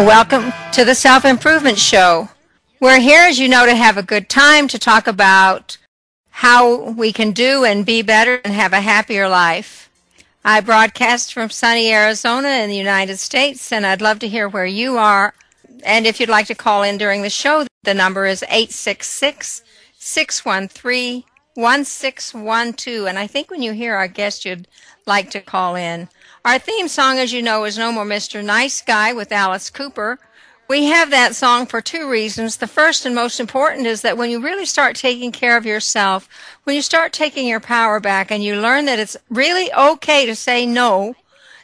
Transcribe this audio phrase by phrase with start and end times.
[0.00, 2.30] Welcome to the Self Improvement Show.
[2.80, 5.76] We're here, as you know, to have a good time to talk about
[6.30, 9.90] how we can do and be better and have a happier life.
[10.42, 14.64] I broadcast from sunny Arizona in the United States, and I'd love to hear where
[14.64, 15.34] you are.
[15.84, 19.62] And if you'd like to call in during the show, the number is 866
[19.98, 23.06] 613 1612.
[23.06, 24.66] And I think when you hear our guest, you'd
[25.10, 26.08] like to call in.
[26.44, 28.44] Our theme song, as you know, is No More Mr.
[28.44, 30.20] Nice Guy with Alice Cooper.
[30.68, 32.58] We have that song for two reasons.
[32.58, 36.28] The first and most important is that when you really start taking care of yourself,
[36.62, 40.36] when you start taking your power back and you learn that it's really okay to
[40.36, 41.16] say no,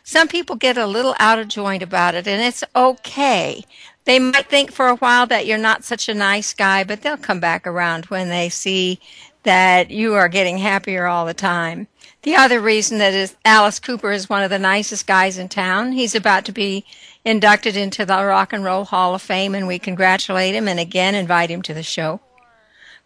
[0.03, 3.63] some people get a little out of joint about it and it's okay.
[4.07, 7.17] They might think for a while that you're not such a nice guy, but they'll
[7.17, 8.99] come back around when they see
[9.45, 11.87] that you are getting happier all the time.
[12.27, 15.93] The other reason that is Alice Cooper is one of the nicest guys in town.
[15.93, 16.85] He's about to be
[17.25, 21.15] inducted into the Rock and Roll Hall of Fame, and we congratulate him and again
[21.15, 22.19] invite him to the show.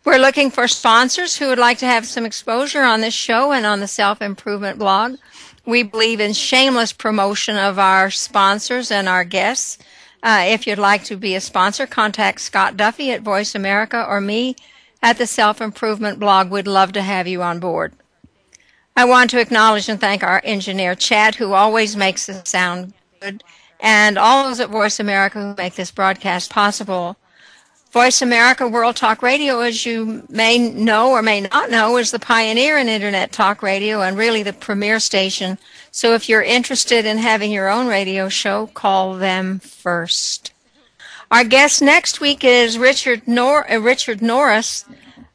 [0.07, 3.67] We're looking for sponsors who would like to have some exposure on this show and
[3.67, 5.17] on the Self Improvement blog.
[5.67, 9.77] We believe in shameless promotion of our sponsors and our guests.
[10.23, 14.23] Uh, if you'd like to be a sponsor, contact Scott Duffy at Voice America or
[14.23, 14.57] me
[15.03, 16.51] at the Self Improvement blog.
[16.51, 17.93] We'd love to have you on board.
[18.97, 23.43] I want to acknowledge and thank our engineer, Chad, who always makes the sound good,
[23.79, 27.17] and all those at Voice America who make this broadcast possible.
[27.93, 32.21] Voice America World Talk Radio, as you may know or may not know, is the
[32.21, 35.59] pioneer in Internet talk radio and really the premier station.
[35.91, 40.53] So if you're interested in having your own radio show, call them first.
[41.33, 44.85] Our guest next week is Richard, Nor- uh, Richard Norris.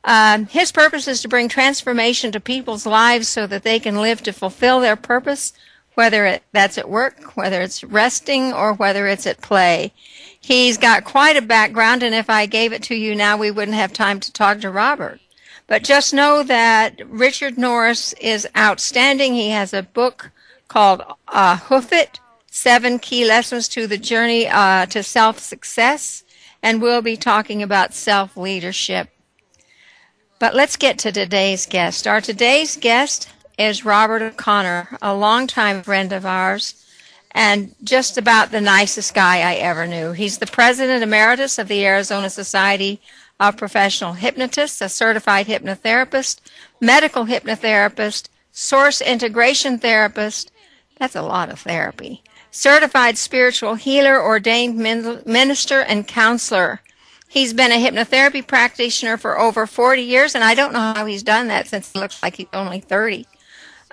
[0.05, 4.21] Um, his purpose is to bring transformation to people's lives so that they can live
[4.23, 5.51] to fulfill their purpose,
[5.95, 9.91] whether it, that's at work, whether it's resting, or whether it's at play.
[10.39, 13.75] He's got quite a background, and if I gave it to you now, we wouldn't
[13.75, 15.19] have time to talk to Robert.
[15.65, 19.33] But just know that Richard Norris is outstanding.
[19.33, 20.29] He has a book
[20.67, 26.23] called uh, Hoof It, Seven Key Lessons to the Journey uh, to Self Success,
[26.61, 29.09] and we'll be talking about self leadership.
[30.45, 32.05] But let's get to today's guest.
[32.05, 36.85] Our today's guest is Robert O'Connor, a longtime friend of ours
[37.31, 40.11] and just about the nicest guy I ever knew.
[40.11, 43.01] He's the president emeritus of the Arizona Society
[43.39, 46.41] of Professional Hypnotists, a certified hypnotherapist,
[46.79, 50.51] medical hypnotherapist, source integration therapist.
[50.99, 52.21] That's a lot of therapy.
[52.51, 56.81] Certified spiritual healer, ordained minister, and counselor.
[57.35, 61.21] He's been a hypnotherapy practitioner for over 40 years, and I don't know how he's
[61.21, 63.27] done that since it looks like he's only 30.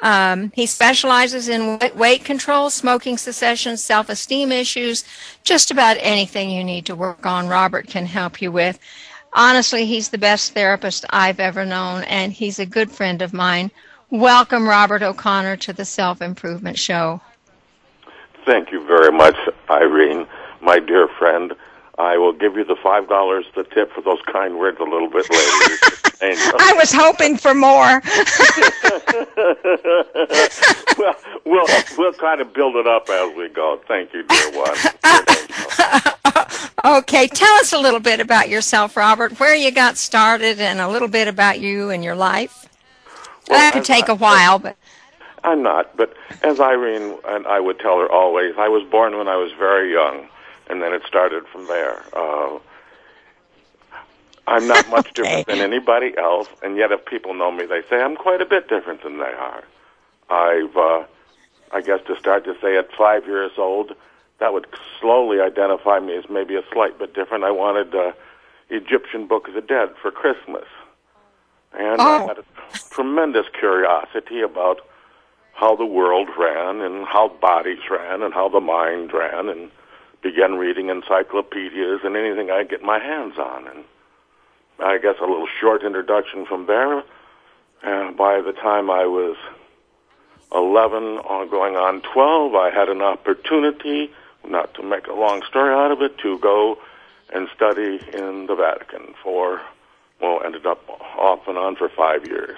[0.01, 5.05] Um, he specializes in weight control, smoking cessation, self esteem issues,
[5.43, 8.79] just about anything you need to work on, Robert can help you with.
[9.33, 13.73] Honestly, he's the best therapist I've ever known, and he's a good friend of mine.
[14.11, 17.21] Welcome, Robert O'Connor, to the Self Improvement Show.
[18.47, 19.35] Thank you very much,
[19.69, 20.29] Irene,
[20.61, 21.55] my dear friend.
[21.99, 25.11] I will give you the five dollars the tip for those kind words a little
[25.11, 25.77] bit later.
[26.25, 28.01] I was hoping for more.
[30.97, 31.67] well, we'll
[31.99, 33.81] we'll kind of build it up as we go.
[33.89, 34.77] Thank you, dear one.
[36.99, 39.39] okay, tell us a little bit about yourself, Robert.
[39.41, 42.69] Where you got started, and a little bit about you and your life.
[43.49, 44.77] Well, that could take a uh, while, but
[45.43, 45.97] I'm not.
[45.97, 49.51] But as Irene and I would tell her always, I was born when I was
[49.59, 50.29] very young,
[50.73, 52.03] and then it started from there.
[52.13, 52.59] Uh,
[54.47, 55.13] I'm not much Okay.
[55.23, 58.47] different than anybody else, and yet if people know me, they say I'm quite a
[58.47, 59.63] bit different than they are.
[60.31, 61.05] I've, uh,
[61.73, 63.93] I guess, to start to say at five years old,
[64.41, 64.67] that would
[65.01, 67.45] slowly identify me as maybe a slight bit different.
[67.45, 68.13] I wanted uh,
[68.71, 70.67] Egyptian Book of the Dead for Christmas,
[71.73, 72.27] and I Oh.
[72.27, 72.45] had a
[72.91, 74.81] tremendous curiosity about
[75.55, 79.71] how the world ran and how bodies ran and how the mind ran, and
[80.23, 83.85] began reading encyclopedias and anything I get my hands on, and
[84.79, 87.03] I guess a little short introduction from there.
[87.83, 89.37] And by the time I was
[90.55, 94.11] 11 or going on 12, I had an opportunity,
[94.47, 96.79] not to make a long story out of it, to go
[97.35, 99.61] and study in the Vatican for,
[100.21, 102.57] well, ended up off and on for five years.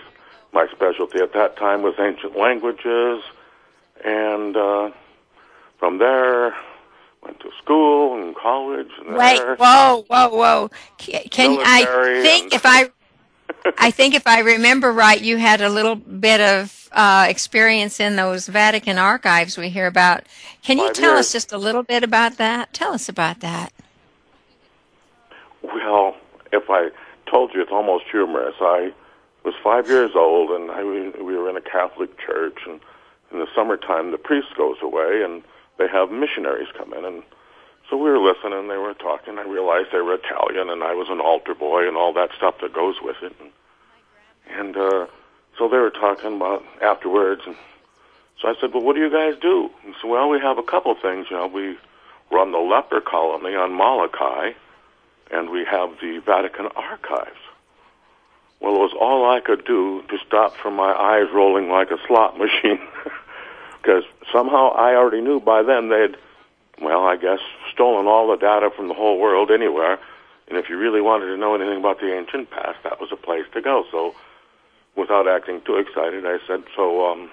[0.52, 3.22] My specialty at that time was ancient languages,
[4.04, 4.90] and uh,
[5.78, 6.54] from there,
[7.24, 8.90] went to school and college.
[9.04, 10.70] And wait, there, whoa, whoa, whoa.
[10.98, 11.84] Can, can I
[12.22, 12.90] think if I
[13.78, 18.16] I think if I remember right, you had a little bit of uh, experience in
[18.16, 20.24] those Vatican archives we hear about.
[20.62, 21.26] Can you Five tell years.
[21.26, 22.72] us just a little bit about that?
[22.72, 23.72] Tell us about that.
[25.62, 26.16] Well,
[26.52, 26.90] if I
[27.30, 28.54] told you, it's almost humorous.
[28.60, 28.92] I
[29.44, 32.80] was five years old, and I, we were in a Catholic church, and
[33.32, 35.42] in the summertime, the priest goes away, and
[35.78, 37.22] they have missionaries come in, and
[37.90, 38.68] so we were listening.
[38.68, 39.38] They were talking.
[39.38, 42.56] I realized they were Italian, and I was an altar boy, and all that stuff
[42.62, 43.34] that goes with it.
[43.40, 43.50] And,
[44.58, 45.06] and uh,
[45.58, 47.56] so they were talking about afterwards, and
[48.40, 50.62] so I said, "Well, what do you guys do?" And so, well, we have a
[50.62, 51.26] couple things.
[51.30, 51.76] You know, we
[52.30, 54.52] run the leper colony on Molokai
[55.30, 57.40] and we have the Vatican archives.
[58.60, 61.98] Well, it was all I could do to stop from my eyes rolling like a
[62.06, 62.80] slot machine,
[63.84, 66.16] because somehow I already knew by then they'd,
[66.80, 67.40] well, I guess,
[67.72, 69.98] stolen all the data from the whole world anywhere.
[70.48, 73.16] And if you really wanted to know anything about the ancient past, that was a
[73.16, 73.84] place to go.
[73.90, 74.14] So,
[74.96, 77.30] without acting too excited, I said, "So, um,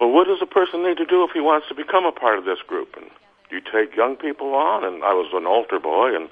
[0.00, 2.38] well, what does a person need to do if he wants to become a part
[2.38, 3.10] of this group?" And
[3.48, 4.84] do you take young people on?
[4.84, 6.28] And I was an altar boy, and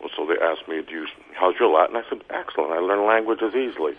[0.00, 1.06] well, so they asked me, "Do you?
[1.34, 2.72] How's your Latin?" I said, "Excellent.
[2.72, 3.96] I learn languages easily."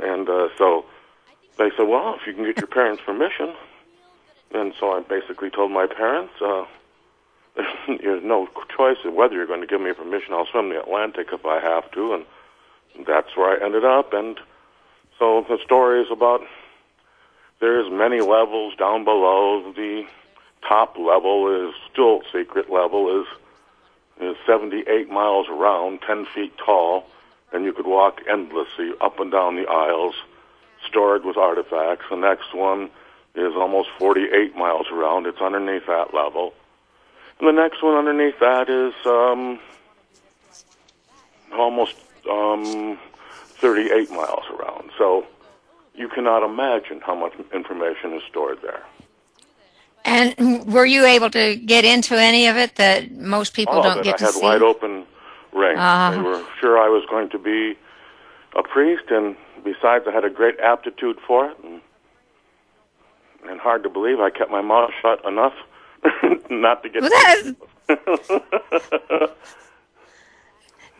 [0.00, 0.86] And uh, so
[1.60, 3.54] they said, "Well, if you can get your parents' permission."
[4.52, 6.64] And so I basically told my parents, uh,
[7.86, 10.32] "There's no choice of whether you're going to give me permission.
[10.32, 14.12] I'll swim the Atlantic if I have to." And that's where I ended up.
[14.12, 14.40] And
[15.18, 16.40] so the story is about
[17.60, 19.72] there's many levels down below.
[19.76, 20.06] The
[20.66, 23.26] top level is still secret level is
[24.20, 27.06] is 78 miles around, 10 feet tall,
[27.52, 30.14] and you could walk endlessly up and down the aisles,
[30.86, 32.06] stored with artifacts.
[32.10, 32.90] The next one
[33.34, 35.26] is almost 48 miles around.
[35.26, 36.52] It's underneath that level.
[37.38, 39.58] And the next one underneath that is um,
[41.52, 41.96] almost
[42.30, 42.98] um,
[43.60, 44.90] 38 miles around.
[44.98, 45.26] So
[45.94, 48.82] you cannot imagine how much information is stored there.
[50.04, 54.02] And were you able to get into any of it that most people All don't
[54.02, 55.04] get I to had wide open
[55.52, 55.78] range.
[55.78, 56.12] Ah.
[56.14, 57.76] They were sure I was going to be
[58.56, 61.56] a priest, and besides, I had a great aptitude for it.
[61.62, 61.80] And,
[63.48, 65.54] and hard to believe, I kept my mouth shut enough
[66.50, 67.02] not to get.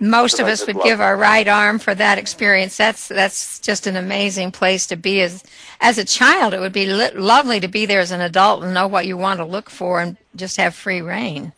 [0.02, 2.78] Most of us would give our right arm for that experience.
[2.78, 5.20] That's that's just an amazing place to be.
[5.20, 5.44] As
[5.78, 8.72] as a child, it would be li- lovely to be there as an adult and
[8.72, 11.52] know what you want to look for and just have free reign.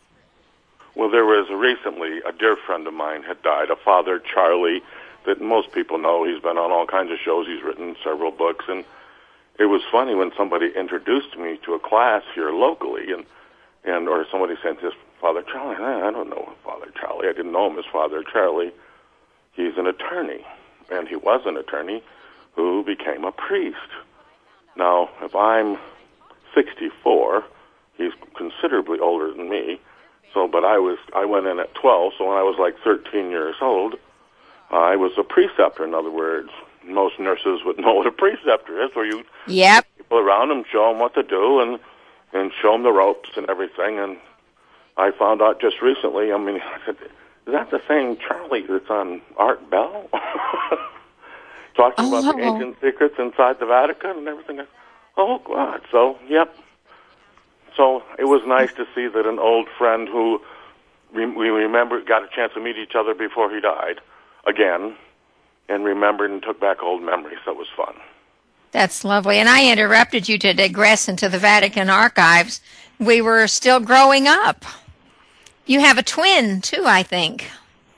[0.96, 4.82] Well, there was recently a dear friend of mine had died, a father, Charlie,
[5.26, 6.24] that most people know.
[6.24, 7.46] He's been on all kinds of shows.
[7.46, 8.84] He's written several books, and
[9.58, 13.24] it was funny when somebody introduced me to a class here locally, and
[13.84, 15.76] and or somebody said this Father Charlie.
[15.76, 17.28] I don't know Father Charlie.
[17.28, 18.72] I didn't know him as Father Charlie.
[19.52, 20.44] He's an attorney,
[20.90, 22.02] and he was an attorney
[22.54, 23.76] who became a priest.
[24.76, 25.78] Now, if I'm
[26.54, 27.44] 64,
[27.96, 29.80] he's considerably older than me.
[30.32, 32.14] So, but I was I went in at 12.
[32.18, 33.96] So when I was like 13 years old,
[34.72, 35.84] I was a preceptor.
[35.84, 36.50] In other words,
[36.84, 39.86] most nurses would know what a preceptor is, where you Yep.
[39.98, 41.78] people around them, show them what to do, and
[42.32, 43.98] and show them the ropes and everything.
[43.98, 44.16] And
[44.96, 46.32] I found out just recently.
[46.32, 46.96] I mean, I said,
[47.46, 50.08] "Is that the same Charlie that's on Art Bell?"
[51.74, 52.54] Talking about the Oh.
[52.54, 54.60] ancient secrets inside the Vatican and everything.
[54.60, 54.66] I-
[55.18, 55.82] Oh God!
[55.90, 56.56] So, yep.
[57.76, 60.40] So it was nice to see that an old friend who
[61.14, 64.00] we, we remember got a chance to meet each other before he died
[64.46, 64.96] again
[65.68, 67.38] and remembered and took back old memories.
[67.44, 67.94] So it was fun.
[68.72, 69.38] That's lovely.
[69.38, 72.60] And I interrupted you to digress into the Vatican archives.
[72.98, 74.64] We were still growing up.
[75.66, 77.50] You have a twin, too, I think.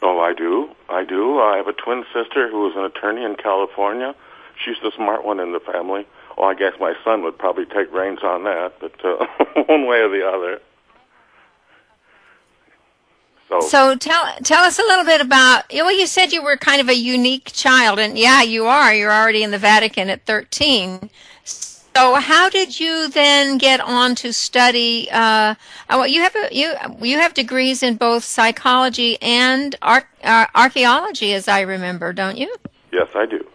[0.03, 0.71] Oh, I do.
[0.89, 1.39] I do.
[1.39, 4.15] I have a twin sister who is an attorney in California.
[4.63, 6.07] She's the smart one in the family.
[6.37, 9.27] Oh, I guess my son would probably take reins on that, but uh,
[9.67, 10.61] one way or the other.
[13.49, 15.65] So, so tell tell us a little bit about.
[15.73, 18.95] Well, you said you were kind of a unique child, and yeah, you are.
[18.95, 21.11] You're already in the Vatican at 13.
[21.45, 25.09] So how did you then get on to study?
[25.13, 25.55] Uh, uh
[25.91, 31.35] well, you have a, you you have degrees in both psychology and ar- uh, archaeology,
[31.35, 32.55] as I remember, don't you?
[32.93, 33.47] Yes, I do.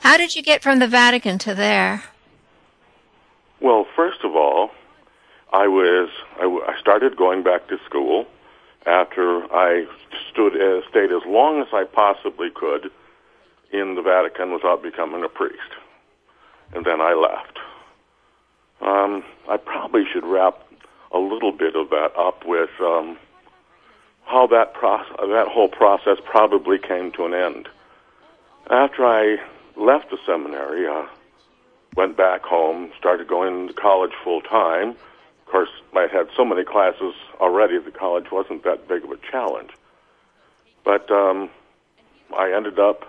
[0.00, 2.04] How did you get from the Vatican to there?
[3.60, 4.70] Well, first of all,
[5.52, 8.26] I was I, I started going back to school
[8.86, 9.86] after I
[10.30, 12.90] stood as, stayed as long as I possibly could
[13.72, 15.58] in the Vatican without becoming a priest,
[16.74, 17.58] and then I left.
[18.80, 20.60] Um, I probably should wrap
[21.12, 23.16] a little bit of that up with um,
[24.24, 27.68] how that process, that whole process probably came to an end.
[28.70, 29.36] After I
[29.76, 31.06] left the seminary, uh,
[31.96, 34.96] went back home, started going to college full time.
[35.54, 39.70] Course, I had so many classes already that college wasn't that big of a challenge.
[40.84, 41.48] But um,
[42.36, 43.04] I ended up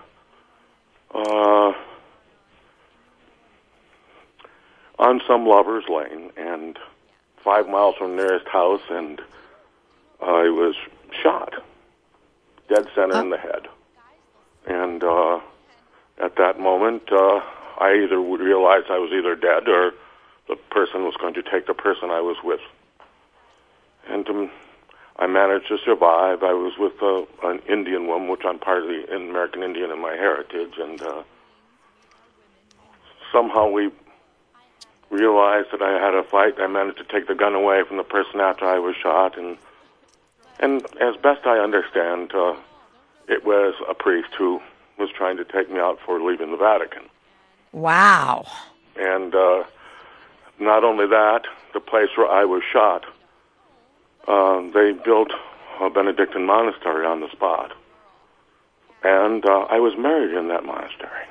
[1.12, 1.72] uh,
[5.00, 6.78] on some lover's lane and
[7.42, 9.20] five miles from the nearest house, and
[10.22, 10.76] I was
[11.20, 11.52] shot,
[12.68, 13.66] dead center in the head.
[14.68, 15.40] And uh,
[16.22, 17.40] at that moment, uh,
[17.80, 19.94] I either would realize I was either dead or
[20.48, 22.60] the person was going to take the person I was with.
[24.08, 24.50] And um,
[25.18, 26.42] I managed to survive.
[26.42, 30.00] I was with uh, an Indian woman, which I'm part of the American Indian in
[30.00, 31.22] my heritage, and uh,
[33.32, 33.90] somehow we
[35.10, 36.54] realized that I had a fight.
[36.58, 39.56] I managed to take the gun away from the person after I was shot, and
[40.58, 42.54] and as best I understand, uh,
[43.28, 44.60] it was a priest who
[44.98, 47.02] was trying to take me out for leaving the Vatican.
[47.72, 48.46] Wow.
[48.96, 49.64] And uh,
[50.60, 51.42] not only that,
[51.74, 53.04] the place where I was shot,
[54.28, 55.30] uh, they built
[55.80, 57.72] a Benedictine monastery on the spot.
[59.04, 61.26] And uh, I was married in that monastery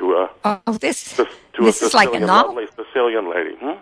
[0.00, 0.30] to a
[0.66, 3.54] oh this to, to this a is like a novel Sicilian lady.
[3.60, 3.78] Hmm?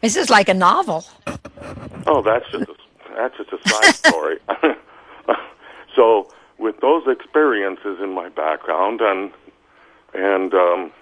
[0.00, 1.04] This is like a novel.
[2.06, 2.74] Oh, that's just a,
[3.16, 4.38] that's just a side story.
[5.96, 9.32] so, with those experiences in my background, and
[10.14, 10.92] and um,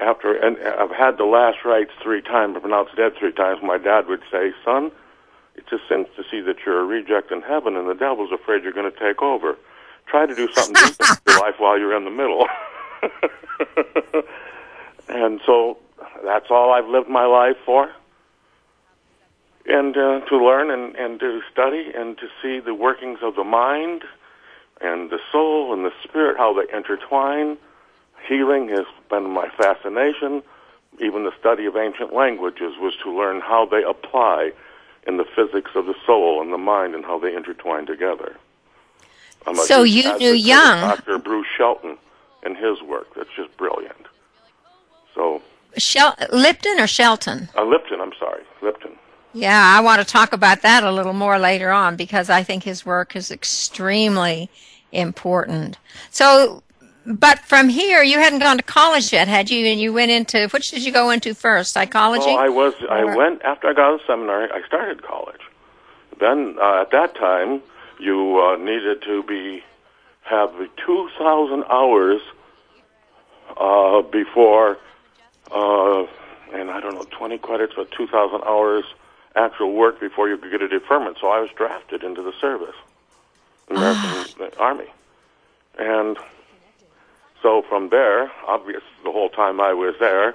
[0.00, 3.60] after and I've had the last rites three times, pronounced dead three times.
[3.62, 4.90] My dad would say, "Son,
[5.54, 8.62] it just seems to see that you're a reject in heaven, and the devil's afraid
[8.62, 9.56] you're going to take over."
[10.10, 12.46] try to do something decent in your life while you're in the middle.
[15.08, 15.78] and so
[16.24, 17.90] that's all I've lived my life for.
[19.66, 23.44] And uh, to learn and, and to study and to see the workings of the
[23.44, 24.02] mind
[24.80, 27.56] and the soul and the spirit, how they intertwine.
[28.26, 30.42] Healing has been my fascination.
[31.00, 34.52] Even the study of ancient languages was to learn how they apply
[35.06, 38.36] in the physics of the soul and the mind and how they intertwine together.
[39.64, 40.80] So you knew young.
[40.80, 41.18] Dr.
[41.18, 41.96] Bruce Shelton
[42.42, 43.14] and his work.
[43.14, 44.06] That's just brilliant.
[45.14, 45.42] So.
[45.76, 47.48] Shel- Lipton or Shelton?
[47.56, 48.42] Uh, Lipton, I'm sorry.
[48.60, 48.92] Lipton.
[49.32, 52.64] Yeah, I want to talk about that a little more later on because I think
[52.64, 54.50] his work is extremely
[54.92, 55.78] important.
[56.10, 56.62] So,
[57.18, 59.66] but from here, you hadn't gone to college yet, had you?
[59.66, 61.72] And you went into which did you go into first?
[61.72, 62.26] Psychology.
[62.28, 62.74] Oh, I was.
[62.82, 62.90] Or?
[62.90, 64.48] I went after I got out of seminary.
[64.50, 65.40] I started college.
[66.18, 67.62] Then uh, at that time,
[67.98, 69.62] you uh, needed to be
[70.22, 70.52] have
[70.86, 72.20] 2,000 hours
[73.56, 74.78] uh, before,
[75.50, 76.06] uh,
[76.52, 78.84] and I don't know, 20 credits or 2,000 hours
[79.34, 81.18] actual work before you could get a deferment.
[81.20, 82.76] So I was drafted into the service,
[83.68, 84.62] American ah.
[84.62, 84.86] Army,
[85.78, 86.16] and
[87.42, 90.34] so from there, obvious the whole time I was there,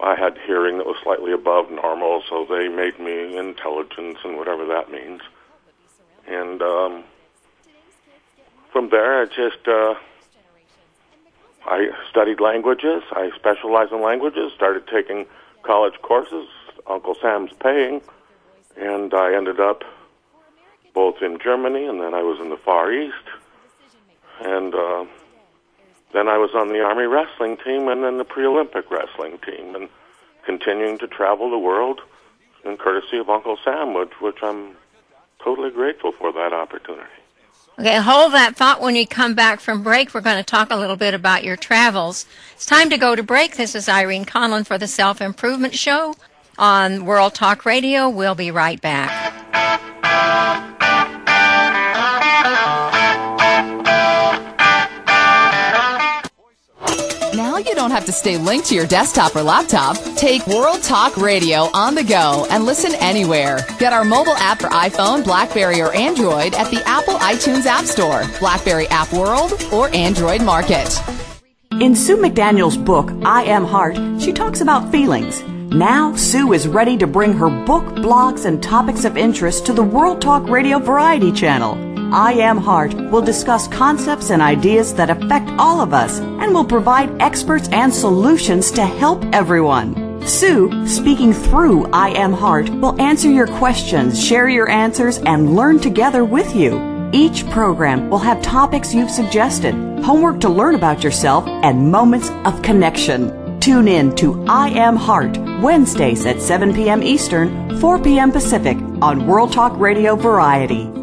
[0.00, 4.64] I had hearing that was slightly above normal, so they made me intelligence and whatever
[4.66, 5.20] that means
[6.30, 7.04] and um,
[8.72, 9.94] from there, I just uh,
[11.66, 13.02] I studied languages.
[13.12, 14.52] I specialized in languages.
[14.54, 15.26] Started taking
[15.62, 16.46] college courses.
[16.86, 18.00] Uncle Sam's paying,
[18.76, 19.84] and I ended up
[20.94, 23.14] both in Germany, and then I was in the Far East,
[24.40, 25.04] and uh,
[26.12, 29.88] then I was on the Army wrestling team, and then the pre-Olympic wrestling team, and
[30.44, 32.00] continuing to travel the world
[32.64, 34.76] in courtesy of Uncle Sam, which, which I'm
[35.42, 37.08] totally grateful for that opportunity.
[37.78, 40.12] Okay, hold that thought when you come back from break.
[40.12, 42.26] We're going to talk a little bit about your travels.
[42.52, 43.56] It's time to go to break.
[43.56, 46.14] This is Irene Conlon for the Self Improvement Show
[46.58, 48.08] on World Talk Radio.
[48.08, 50.69] We'll be right back.
[57.66, 59.96] You don't have to stay linked to your desktop or laptop.
[60.16, 63.66] Take World Talk Radio on the go and listen anywhere.
[63.78, 68.24] Get our mobile app for iPhone, Blackberry, or Android at the Apple iTunes App Store,
[68.38, 70.98] Blackberry App World, or Android Market.
[71.72, 75.42] In Sue McDaniel's book, I Am Heart, she talks about feelings.
[75.72, 79.82] Now, Sue is ready to bring her book, blogs, and topics of interest to the
[79.82, 81.89] World Talk Radio Variety Channel.
[82.12, 86.64] I Am Heart will discuss concepts and ideas that affect all of us and will
[86.64, 90.20] provide experts and solutions to help everyone.
[90.26, 95.78] Sue, speaking through I Am Heart, will answer your questions, share your answers, and learn
[95.78, 97.10] together with you.
[97.12, 102.60] Each program will have topics you've suggested, homework to learn about yourself, and moments of
[102.62, 103.60] connection.
[103.60, 107.04] Tune in to I Am Heart Wednesdays at 7 p.m.
[107.04, 108.32] Eastern, 4 p.m.
[108.32, 110.99] Pacific on World Talk Radio Variety.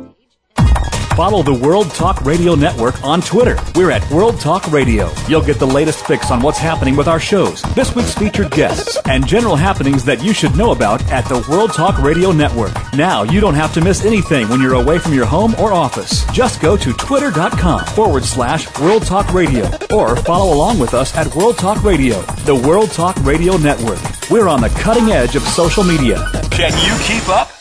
[1.17, 3.57] Follow the World Talk Radio Network on Twitter.
[3.73, 5.09] We're at World Talk Radio.
[5.27, 8.99] You'll get the latest fix on what's happening with our shows, this week's featured guests,
[9.05, 12.71] and general happenings that you should know about at the World Talk Radio Network.
[12.93, 16.23] Now you don't have to miss anything when you're away from your home or office.
[16.33, 21.35] Just go to twitter.com forward slash World Talk Radio or follow along with us at
[21.35, 23.97] World Talk Radio, the World Talk Radio Network.
[24.29, 26.23] We're on the cutting edge of social media.
[26.51, 27.56] Can you keep up?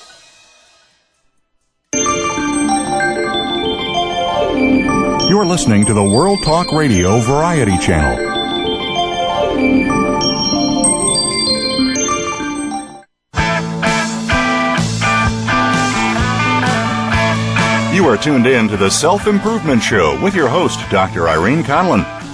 [5.37, 8.17] You're listening to the World Talk Radio Variety Channel.
[17.95, 21.29] You are tuned in to the Self Improvement Show with your host, Dr.
[21.29, 22.16] Irene Conlon.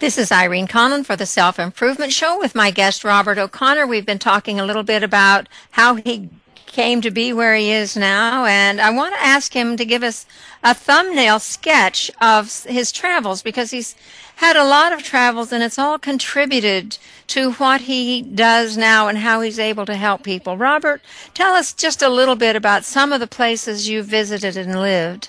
[0.00, 3.86] This is Irene Conlon for the Self Improvement Show with my guest Robert O'Connor.
[3.86, 7.98] We've been talking a little bit about how he came to be where he is
[7.98, 10.24] now, and I want to ask him to give us
[10.64, 13.94] a thumbnail sketch of his travels because he's
[14.36, 19.18] had a lot of travels and it's all contributed to what he does now and
[19.18, 20.56] how he's able to help people.
[20.56, 21.02] Robert,
[21.34, 25.28] tell us just a little bit about some of the places you visited and lived.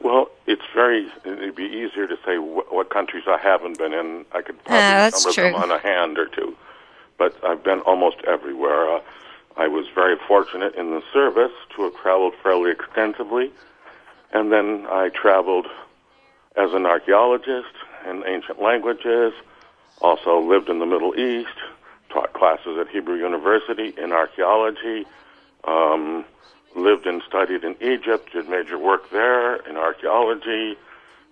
[0.00, 1.06] Well, it's very.
[1.26, 2.38] It'd be easier to say
[2.74, 4.24] what countries I haven't been in.
[4.32, 5.44] I could probably Yeah, number true.
[5.44, 6.56] them on a hand or two,
[7.18, 8.96] but I've been almost everywhere.
[8.96, 9.00] Uh,
[9.56, 13.52] I was very fortunate in the service to have traveled fairly extensively,
[14.32, 15.66] and then I traveled
[16.56, 17.74] as an archaeologist
[18.08, 19.32] in ancient languages.
[20.00, 21.56] Also lived in the Middle East,
[22.10, 25.06] taught classes at Hebrew University in archaeology.
[25.64, 26.24] Um,
[26.76, 30.76] lived and studied in Egypt, did major work there in archaeology.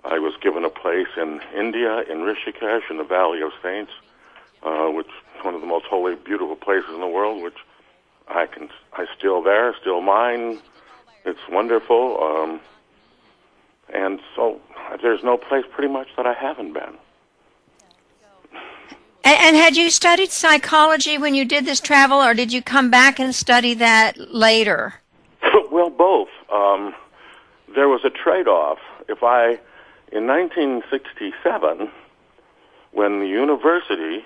[0.05, 3.93] I was given a place in India, in Rishikesh, in the Valley of Saints,
[4.63, 7.59] uh, which is one of the most holy, beautiful places in the world, which
[8.29, 10.61] I can, I still there, still mine.
[11.25, 12.23] It's wonderful.
[12.23, 12.61] Um,
[13.93, 14.61] and so
[15.03, 16.97] there's no place pretty much that I haven't been.
[19.25, 22.91] And, and had you studied psychology when you did this travel, or did you come
[22.91, 24.95] back and study that later?
[25.71, 26.29] well, both.
[26.53, 26.95] Um,
[27.75, 28.79] there was a trade-off.
[29.09, 29.59] If I,
[30.13, 31.91] in 1967,
[32.93, 34.25] when the university,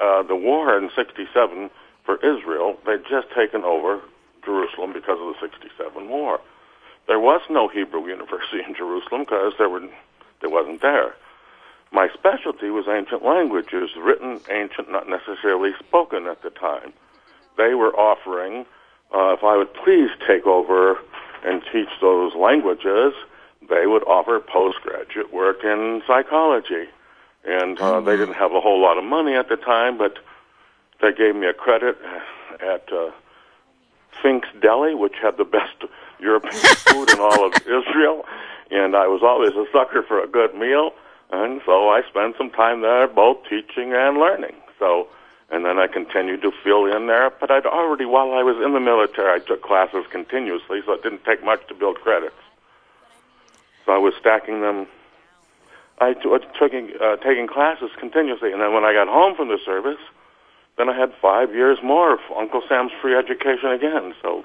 [0.00, 1.70] uh, the war in 67
[2.04, 4.00] for Israel, they'd just taken over
[4.44, 6.40] Jerusalem because of the 67 war.
[7.08, 9.70] There was no Hebrew university in Jerusalem because there
[10.40, 11.14] there wasn't there.
[11.92, 16.92] My specialty was ancient languages, written ancient, not necessarily spoken at the time.
[17.56, 18.66] They were offering
[19.14, 20.98] uh, if I would please take over
[21.44, 23.14] and teach those languages,
[23.68, 26.88] they would offer postgraduate work in psychology.
[27.44, 30.18] And uh, they didn't have a whole lot of money at the time, but
[31.00, 31.96] they gave me a credit
[32.60, 33.10] at uh,
[34.22, 35.76] Fink's Deli, which had the best
[36.18, 38.24] European food in all of Israel.
[38.70, 40.92] And I was always a sucker for a good meal.
[41.30, 44.54] And so I spent some time there, both teaching and learning.
[44.78, 45.08] So
[45.50, 47.30] and then I continued to fill in there.
[47.30, 51.02] But I'd already, while I was in the military, I took classes continuously, so it
[51.02, 52.34] didn't take much to build credits.
[53.86, 54.86] So I was stacking them
[55.98, 59.58] I was taking uh, taking classes continuously, and then when I got home from the
[59.64, 59.98] service,
[60.76, 64.14] then I had five years more of Uncle Sam's free education again.
[64.20, 64.44] So,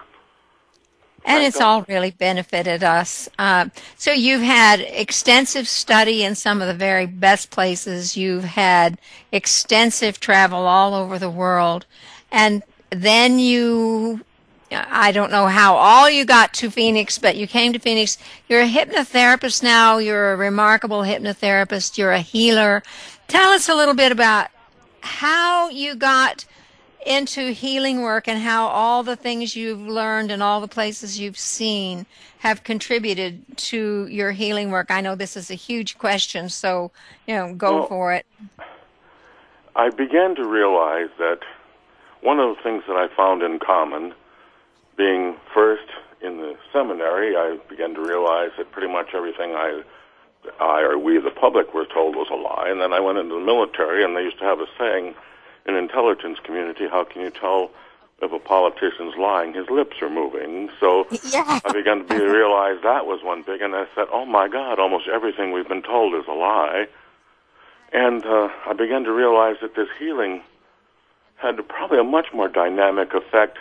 [1.26, 3.28] and it's all really benefited us.
[3.38, 8.16] Uh, so you've had extensive study in some of the very best places.
[8.16, 8.98] You've had
[9.34, 11.86] extensive travel all over the world,
[12.32, 14.22] and then you
[14.72, 18.18] I don't know how all you got to Phoenix, but you came to Phoenix.
[18.48, 19.98] You're a hypnotherapist now.
[19.98, 21.98] You're a remarkable hypnotherapist.
[21.98, 22.84] You're a healer.
[23.28, 24.48] Tell us a little bit about
[25.02, 26.46] how you got
[27.06, 31.38] into healing work and how all the things you've learned and all the places you've
[31.38, 32.06] seen
[32.40, 34.92] have contributed to your healing work.
[34.92, 36.92] I know this is a huge question, so,
[37.28, 38.26] you know, go well, for it.
[39.76, 41.40] I began to realize that
[42.22, 44.14] one of the things that I found in common
[44.98, 45.88] being first
[46.22, 49.82] in the seminary, I began to realize that pretty much everything I,
[50.60, 52.70] I or we, the public, were told was a lie.
[52.70, 55.16] And then I went into the military, and they used to have a saying
[55.66, 57.72] in intelligence community: "How can you tell
[58.22, 59.54] if a politician's lying?
[59.54, 61.60] His lips are moving." So yeah.
[61.66, 64.80] I began to be, realize that was one big, and I said, "Oh my God!
[64.80, 66.88] Almost everything we've been told is a lie."
[67.94, 70.44] And uh, I began to realize that this healing
[71.36, 73.58] had probably a much more dynamic effect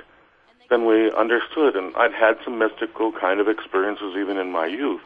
[0.71, 1.77] than we understood.
[1.77, 5.03] And I'd had some mystical kind of experiences even in my youth.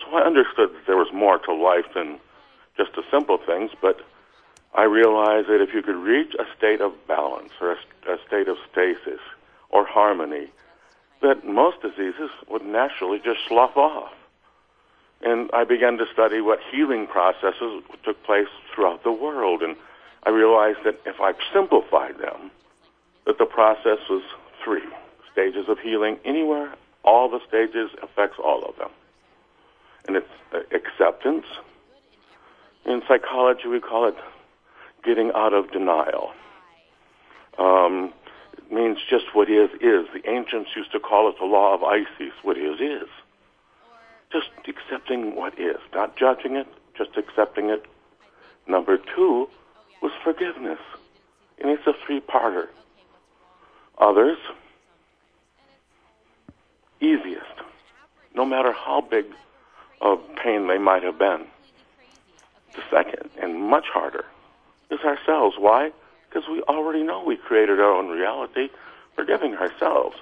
[0.00, 2.18] So I understood that there was more to life than
[2.76, 4.00] just the simple things, but
[4.74, 8.48] I realized that if you could reach a state of balance or a, a state
[8.48, 9.20] of stasis
[9.68, 10.46] or harmony,
[11.20, 14.12] that most diseases would naturally just slough off.
[15.22, 19.76] And I began to study what healing processes took place throughout the world, and
[20.22, 22.50] I realized that if I simplified them,
[23.26, 24.22] that the process was
[24.64, 24.86] three
[25.32, 26.74] stages of healing anywhere.
[27.04, 28.90] All the stages affects all of them.
[30.06, 31.46] And it's uh, acceptance.
[32.84, 34.16] In psychology, we call it
[35.04, 36.30] getting out of denial.
[37.58, 38.12] Um,
[38.56, 40.06] it means just what is, is.
[40.12, 42.34] The ancients used to call it the law of Isis.
[42.42, 43.08] What is, is.
[44.32, 47.84] Just accepting what is, not judging it, just accepting it.
[48.68, 49.48] Number two
[50.00, 50.78] was forgiveness.
[51.60, 52.68] And it's a three-parter.
[53.98, 54.38] Others
[57.00, 57.44] easiest,
[58.34, 59.26] no matter how big
[60.00, 61.44] of pain they might have been.
[62.74, 64.24] The second, and much harder,
[64.90, 65.56] is ourselves.
[65.58, 65.92] Why?
[66.28, 68.68] Because we already know we created our own reality,
[69.16, 70.16] forgiving ourselves.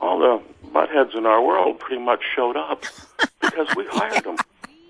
[0.00, 2.84] All the buttheads in our world pretty much showed up
[3.40, 4.36] because we hired them.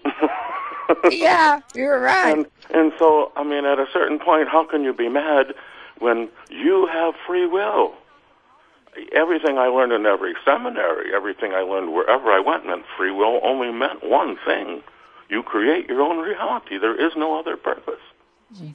[1.11, 2.39] yeah, you're right.
[2.39, 5.55] And, and so, I mean, at a certain point, how can you be mad
[5.99, 7.95] when you have free will?
[9.13, 13.41] Everything I learned in every seminary, everything I learned wherever I went meant free will
[13.43, 14.83] only meant one thing.
[15.29, 16.79] You create your own reality.
[16.79, 18.01] There is no other purpose.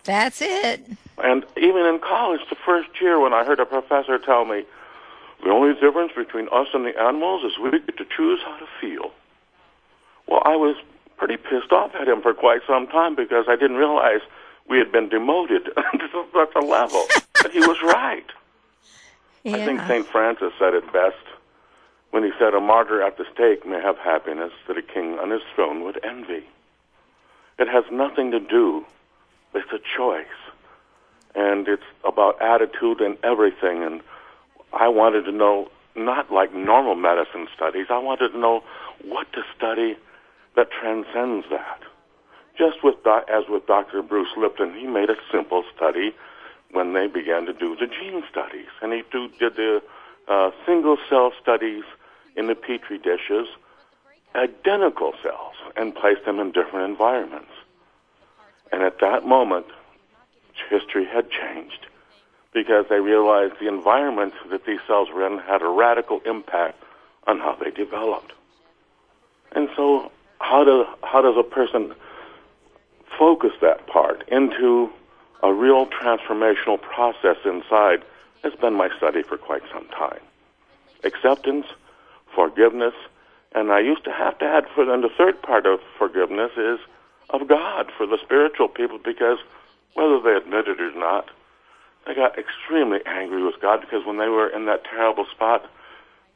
[0.03, 0.83] That's it.
[1.23, 4.65] And even in college, the first year when I heard a professor tell me,
[5.43, 8.65] the only difference between us and the animals is we get to choose how to
[8.81, 9.11] feel.
[10.27, 10.75] Well, I was
[11.17, 14.21] pretty pissed off at him for quite some time because I didn't realize
[14.67, 17.05] we had been demoted to such a level.
[17.41, 18.25] but he was right.
[19.47, 19.55] Yeah.
[19.55, 20.05] I think St.
[20.07, 21.23] Francis said it best
[22.11, 25.31] when he said, A martyr at the stake may have happiness that a king on
[25.31, 26.43] his throne would envy.
[27.57, 28.85] It has nothing to do,
[29.53, 30.25] it's a choice.
[31.33, 33.83] And it's about attitude and everything.
[33.83, 34.01] And
[34.73, 38.63] I wanted to know, not like normal medicine studies, I wanted to know
[39.05, 39.95] what to study
[40.57, 41.79] that transcends that.
[42.57, 42.95] Just with,
[43.29, 44.01] as with Dr.
[44.01, 46.13] Bruce Lipton, he made a simple study
[46.71, 48.67] when they began to do the gene studies.
[48.81, 49.81] And he do, did the
[50.27, 51.83] uh, single cell studies
[52.35, 53.47] in the petri dishes,
[54.35, 57.51] identical cells, and placed them in different environments.
[58.71, 59.65] And at that moment,
[60.69, 61.87] history had changed
[62.53, 66.83] because they realized the environment that these cells were in had a radical impact
[67.27, 68.33] on how they developed.
[69.53, 71.93] And so, how, do, how does a person
[73.17, 74.89] focus that part into
[75.43, 78.03] a real transformational process inside
[78.43, 80.19] has been my study for quite some time.
[81.03, 81.65] Acceptance,
[82.33, 82.93] forgiveness,
[83.53, 86.79] and I used to have to add for them the third part of forgiveness is
[87.29, 89.39] of God for the spiritual people because
[89.93, 91.29] whether they admit it or not,
[92.05, 95.69] they got extremely angry with God because when they were in that terrible spot,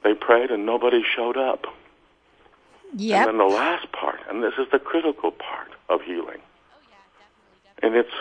[0.03, 1.65] they prayed and nobody showed up.
[2.97, 3.19] Yep.
[3.19, 7.95] And then the last part, and this is the critical part of healing, oh, and
[7.95, 8.11] it's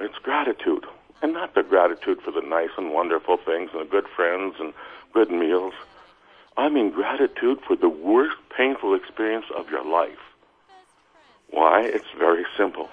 [0.00, 0.84] it's gratitude.
[1.22, 4.74] And not the gratitude for the nice and wonderful things and the good friends and
[5.12, 5.74] good meals.
[6.56, 10.18] I mean gratitude for the worst painful experience of your life.
[11.50, 11.82] Why?
[11.82, 12.88] It's very simple.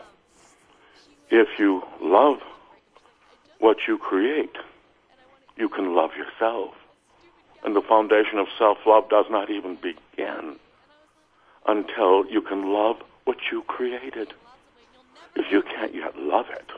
[1.30, 2.40] If you love
[3.60, 4.56] what you create,
[5.58, 6.76] you can love yourself.
[7.66, 10.58] And the foundation of self-love does not even begin
[11.66, 14.34] until you can love what you created.
[15.36, 16.70] If you can't yet love it,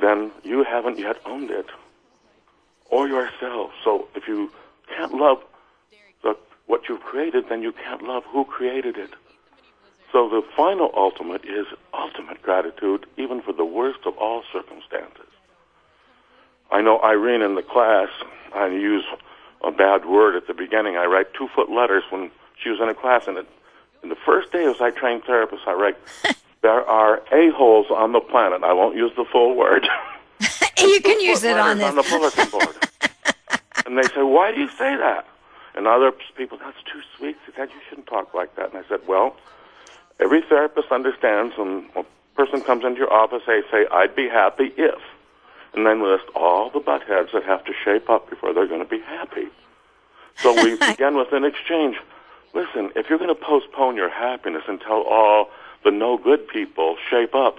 [0.00, 1.66] then you haven't yet owned it
[2.90, 3.72] or yourself.
[3.82, 4.50] So if you
[4.88, 5.38] can't love
[6.22, 9.10] the, what you've created, then you can't love who created it.
[10.12, 15.26] So the final ultimate is ultimate gratitude, even for the worst of all circumstances.
[16.70, 18.08] I know Irene in the class,
[18.54, 19.04] I use
[19.62, 20.96] a bad word at the beginning.
[20.96, 22.30] I write two foot letters when
[22.62, 23.48] she was in a class, and it,
[24.02, 25.96] in the first day as I trained therapists, I write,
[26.64, 28.64] there are a-holes on the planet.
[28.64, 29.86] I won't use the full word.
[30.80, 31.86] you can use it on this.
[31.86, 32.74] on the bulletin board.
[33.86, 35.26] and they say, why do you say that?
[35.74, 37.36] And other people, that's too sweet.
[37.46, 38.72] They said, you shouldn't talk like that.
[38.72, 39.36] And I said, well,
[40.18, 44.72] every therapist understands when a person comes into your office, they say, I'd be happy
[44.78, 45.02] if.
[45.74, 48.82] And then list all the butt heads that have to shape up before they're going
[48.82, 49.48] to be happy.
[50.36, 51.96] So we begin with an exchange.
[52.54, 55.50] Listen, if you're going to postpone your happiness until all
[55.84, 57.58] the no good people shape up,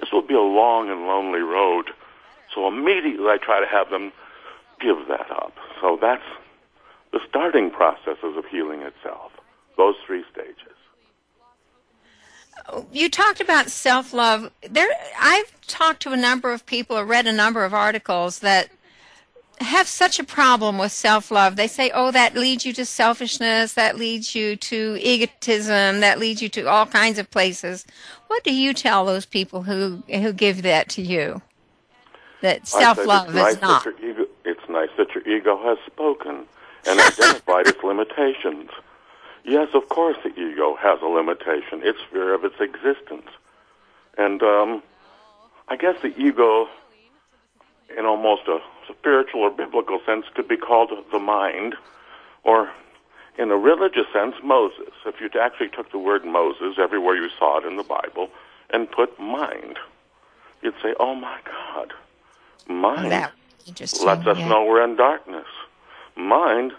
[0.00, 1.90] this will be a long and lonely road.
[2.54, 4.12] So immediately I try to have them
[4.80, 5.54] give that up.
[5.80, 6.22] So that's
[7.12, 9.32] the starting processes of healing itself,
[9.76, 10.54] those three stages.
[12.92, 14.50] You talked about self-love.
[14.68, 18.70] There, I've talked to a number of people or read a number of articles that
[19.60, 21.56] have such a problem with self-love.
[21.56, 26.42] They say, "Oh, that leads you to selfishness, that leads you to egotism, that leads
[26.42, 27.86] you to all kinds of places."
[28.28, 31.42] What do you tell those people who who give that to you?
[32.40, 33.86] That self-love nice is not.
[34.02, 36.46] Ego, it's nice that your ego has spoken
[36.86, 38.70] and identified its limitations.
[39.44, 41.80] Yes, of course, the ego has a limitation.
[41.82, 43.28] It's fear of its existence,
[44.16, 44.82] and um,
[45.68, 46.68] I guess the ego,
[47.96, 51.74] in almost a spiritual or biblical sense, could be called the mind,
[52.44, 52.70] or
[53.38, 54.92] in a religious sense, Moses.
[55.06, 58.30] If you actually took the word Moses everywhere you saw it in the Bible
[58.70, 59.78] and put mind,
[60.62, 61.92] you'd say, "Oh my God,
[62.66, 63.30] mind
[63.66, 64.06] interesting.
[64.06, 64.48] lets us yeah.
[64.48, 65.46] know we're in darkness."
[66.16, 66.72] Mind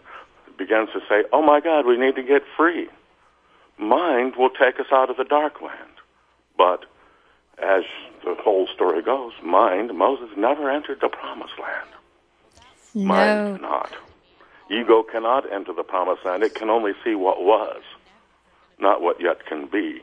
[0.58, 2.90] begins to say, "Oh my God, we need to get free."
[3.78, 5.94] Mind will take us out of the dark land,
[6.58, 6.86] but
[7.58, 7.84] as
[8.24, 11.90] the whole story goes, mind Moses never entered the promised land.
[12.94, 13.56] Mind No.
[13.56, 13.96] cannot.
[14.70, 16.44] Ego cannot enter the promised land.
[16.44, 17.82] It can only see what was,
[18.80, 20.02] not what yet can be.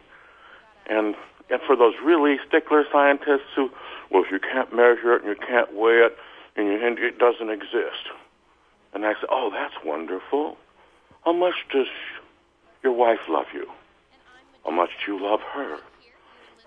[0.86, 1.14] And
[1.48, 3.70] and for those really stickler scientists who,
[4.10, 6.16] well, if you can't measure it and you can't weigh it
[6.56, 8.10] and you it doesn't exist.
[8.92, 10.56] And I said, oh, that's wonderful.
[11.24, 11.86] How much does
[12.82, 13.70] your wife love you?
[14.64, 15.78] How much do you love her?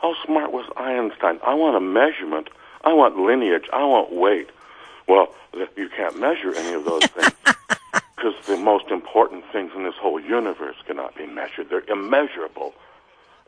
[0.01, 1.39] How smart was Einstein?
[1.45, 2.49] I want a measurement.
[2.84, 3.65] I want lineage.
[3.73, 4.49] I want weight.
[5.10, 5.34] Well,
[5.76, 7.34] you can't measure any of those things
[8.15, 11.69] because the most important things in this whole universe cannot be measured.
[11.69, 12.74] They're immeasurable.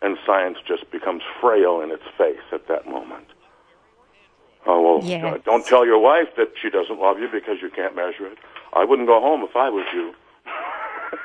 [0.02, 3.28] And science just becomes frail in its face at that moment.
[4.65, 5.28] Oh, well, Yeah.
[5.28, 8.39] uh, don't tell your wife that she doesn't love you because you can't measure it.
[8.74, 10.15] I wouldn't go home if I was you.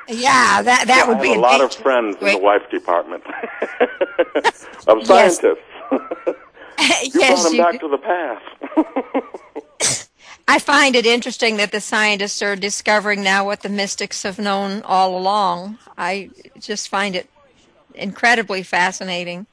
[0.09, 3.23] Yeah, that that Yeah, would be have a lot of friends in the wife department
[4.87, 5.37] of Yes.
[5.37, 5.63] scientists.
[7.03, 8.43] you yes, brought them you back to the past.
[10.47, 14.81] I find it interesting that the scientists are discovering now what the mystics have known
[14.83, 15.77] all along.
[15.97, 16.29] I
[16.59, 17.29] just find it
[17.93, 19.47] incredibly fascinating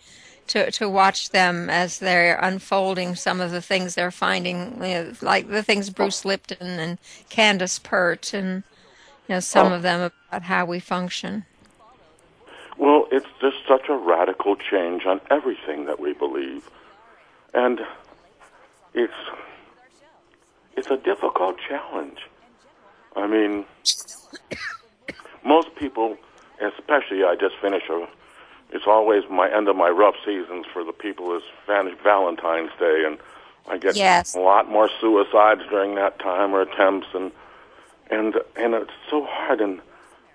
[0.46, 5.12] to to watch them as they're unfolding some of the things they're finding, you know,
[5.22, 8.62] like the things Bruce Lipton and Candace Pert, and
[9.28, 9.74] you know some Oh.
[9.76, 11.44] of them about how we function.
[12.76, 16.68] Well, it's just such a radical change on everything that we believe.
[17.54, 17.80] And
[18.94, 19.12] it's
[20.76, 22.18] it's a difficult challenge.
[23.16, 23.64] I mean,
[25.44, 26.16] most people,
[26.60, 28.06] especially I just finished a
[28.70, 33.18] it's always my end of my rough seasons for the people is Valentine's Day and
[33.68, 34.34] I get Yes.
[34.34, 37.30] a lot more suicides during that time or attempts and
[38.10, 39.80] and and it's so hard and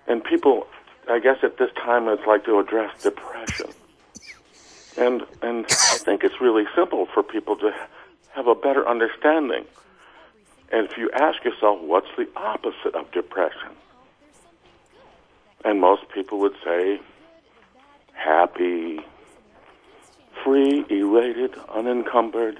[0.06, 0.66] and people
[1.08, 3.66] I guess at this time it's like to address depression.
[4.96, 7.74] And and I think it's really simple for people to
[8.34, 9.64] have a better understanding.
[10.70, 13.70] And if you ask yourself what's the opposite of depression?
[15.64, 17.00] And most people would say
[18.12, 19.00] happy,
[20.44, 22.58] free, elated, unencumbered.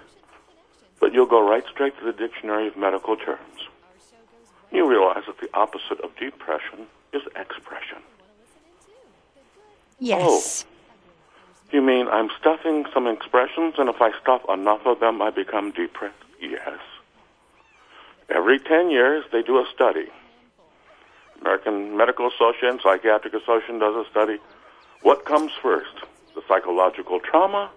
[0.99, 3.69] But you'll go right straight to the dictionary of medical terms.
[4.71, 7.99] You realize that the opposite of depression is expression.
[9.99, 10.65] Yes.
[10.65, 10.67] Oh.
[11.73, 15.71] You mean I'm stuffing some expressions, and if I stuff enough of them, I become
[15.71, 16.15] depressed?
[16.41, 16.81] Yes.
[18.31, 20.07] Every 10 years, they do a study.
[21.41, 24.39] American Medical Association, Psychiatric Association does a study.
[25.03, 25.95] What comes first,
[26.35, 27.71] the psychological trauma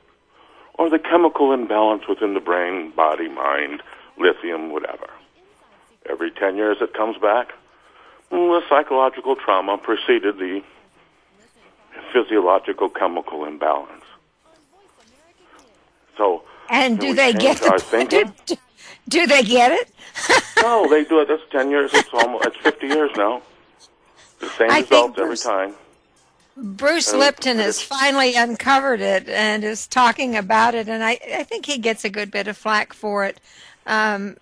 [0.75, 3.81] or the chemical imbalance within the brain, body, mind,
[4.17, 5.09] lithium, whatever?
[6.09, 7.53] Every 10 years it comes back.
[8.31, 10.61] Mm, the psychological trauma preceded the
[12.11, 14.03] physiological chemical imbalance.
[16.17, 18.55] So, and do they get the, do,
[19.07, 19.89] do they get it?
[20.61, 21.27] no, they do it.
[21.27, 21.91] That's ten years.
[21.93, 22.45] It's almost.
[22.45, 23.41] It's fifty years now.
[24.39, 25.73] The same I results every time.
[26.55, 31.43] Bruce And Lipton has finally uncovered it and is talking about it, and I, I
[31.43, 33.39] think he gets a good bit of flack for it.
[33.87, 34.37] Um,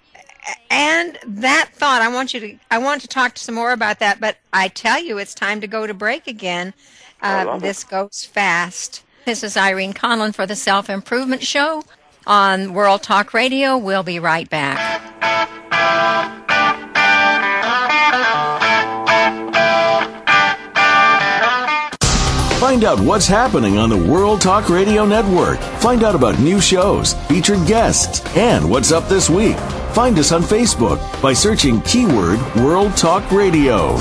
[0.69, 4.19] and that thought, I want you to, I want to talk some more about that,
[4.19, 6.73] but I tell you, it's time to go to break again.
[7.21, 7.67] Uh, love it.
[7.67, 9.03] this goes fast.
[9.25, 11.83] This is Irene Conlon for the Self Improvement Show
[12.25, 13.77] on World Talk Radio.
[13.77, 15.01] We'll be right back.
[22.59, 25.59] Find out what's happening on the World Talk Radio Network.
[25.81, 29.57] Find out about new shows, featured guests, and what's up this week.
[29.93, 33.97] Find us on Facebook by searching keyword World Talk Radio.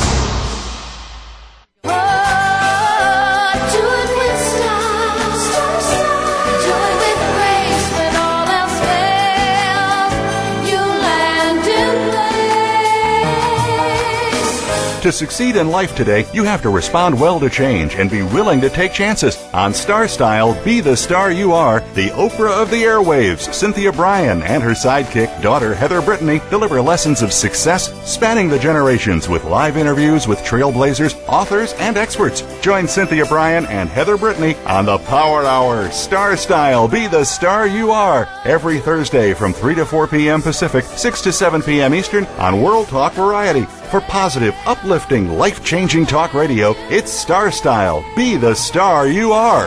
[15.00, 18.60] To succeed in life today, you have to respond well to change and be willing
[18.60, 19.38] to take chances.
[19.54, 24.42] On Star Style, Be the Star You Are, the Oprah of the airwaves, Cynthia Bryan,
[24.42, 29.78] and her sidekick, daughter Heather Brittany, deliver lessons of success spanning the generations with live
[29.78, 32.42] interviews with trailblazers, authors, and experts.
[32.60, 37.66] Join Cynthia Bryan and Heather Brittany on the Power Hour, Star Style, Be the Star
[37.66, 40.42] You Are, every Thursday from 3 to 4 p.m.
[40.42, 41.94] Pacific, 6 to 7 p.m.
[41.94, 43.66] Eastern on World Talk Variety.
[43.90, 48.04] For positive, uplifting, life changing talk radio, it's Star Style.
[48.14, 49.66] Be the star you are.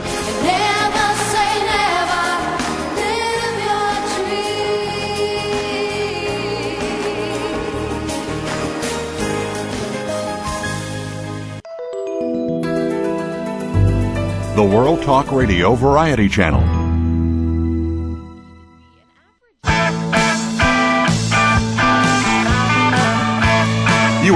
[14.56, 16.83] The World Talk Radio Variety Channel.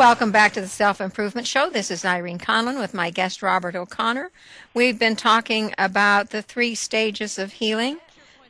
[0.00, 1.68] Welcome back to the Self Improvement Show.
[1.68, 4.30] This is Irene Conlon with my guest Robert O'Connor.
[4.72, 7.98] We've been talking about the three stages of healing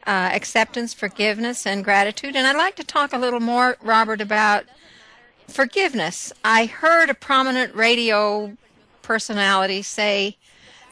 [0.06, 2.36] uh, acceptance, forgiveness, and gratitude.
[2.36, 4.64] And I'd like to talk a little more, Robert, about
[5.48, 6.32] forgiveness.
[6.44, 8.56] I heard a prominent radio
[9.02, 10.36] personality say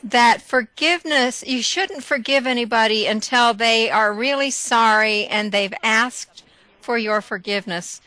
[0.03, 6.42] that forgiveness, you shouldn't forgive anybody until they are really sorry and they've asked
[6.81, 8.01] for your forgiveness.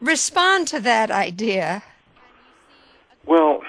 [0.00, 1.82] Respond to that idea.
[3.26, 3.62] Well,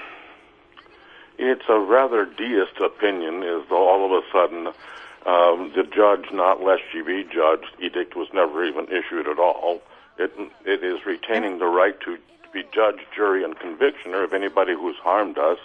[1.38, 4.68] it's a rather deist opinion, though all of a sudden
[5.26, 9.82] um, the judge, not lest she be judged, edict was never even issued at all.
[10.18, 10.32] It,
[10.64, 12.18] it is retaining the right to
[12.52, 15.58] be judge, jury, and convictioner of anybody who's harmed us,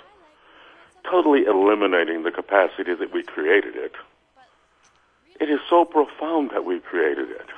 [1.03, 3.93] totally eliminating the capacity that we created it.
[5.39, 7.49] It is so profound that we created it.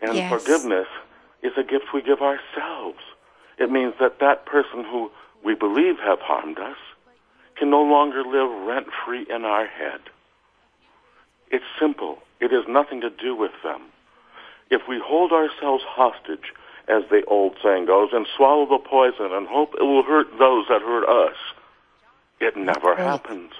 [0.00, 0.30] And Yes.
[0.30, 0.86] forgiveness
[1.48, 3.00] is a gift we give ourselves.
[3.58, 5.10] It means that that person who
[5.42, 6.76] we believe have harmed us
[7.56, 10.00] can no longer live rent free in our head.
[11.50, 12.18] It's simple.
[12.40, 13.82] It has nothing to do with them.
[14.70, 16.52] If we hold ourselves hostage,
[16.86, 20.66] as the old saying goes, and swallow the poison and hope it will hurt those
[20.68, 21.36] that hurt us,
[22.40, 23.52] it never happens.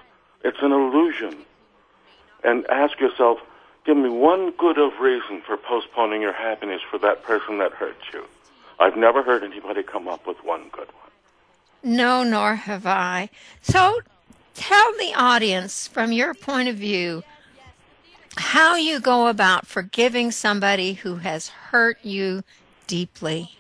[0.44, 1.36] It's an illusion.
[2.44, 3.38] And ask yourself,
[3.88, 7.96] give me one good of reason for postponing your happiness for that person that hurt
[8.12, 8.22] you.
[8.78, 11.96] I've never heard anybody come up with one good one.
[11.96, 13.30] No, nor have I.
[13.62, 14.00] So
[14.52, 17.24] tell the audience, from your point of view,
[18.36, 22.44] how you go about forgiving somebody who has hurt you
[22.86, 23.56] deeply.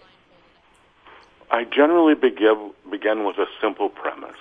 [1.50, 4.36] I generally begin, begin with a simple premise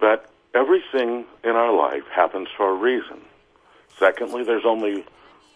[0.00, 3.20] that everything in our life happens for a reason.
[3.98, 5.04] Secondly, there's only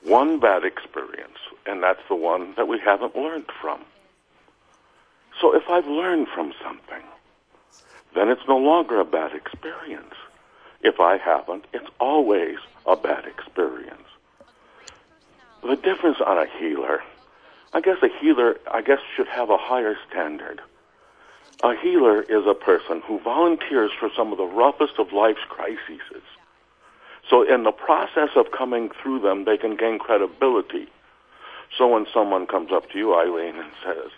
[0.04, 3.80] one bad experience, and that's the one that we haven't learned from.
[5.40, 7.02] So if I've learned from something,
[8.14, 10.14] then it's no longer a bad experience.
[10.82, 14.02] If I haven't, it's always a bad experience.
[15.62, 17.02] The difference on a healer,
[17.72, 20.60] I guess a healer, I guess, should have a higher standard.
[21.62, 26.22] A healer is a person who volunteers for some of the roughest of life's crises.
[27.28, 30.88] So in the process of coming through them, they can gain credibility.
[31.76, 34.10] So when someone comes up to you, Eileen, and says,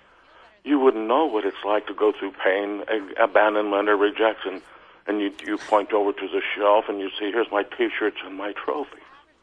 [0.64, 2.84] you wouldn't know what it's like to go through pain,
[3.18, 4.62] abandonment, or rejection,
[5.06, 8.36] and you, you point over to the shelf and you see, here's my T-shirts and
[8.36, 9.00] my trophies.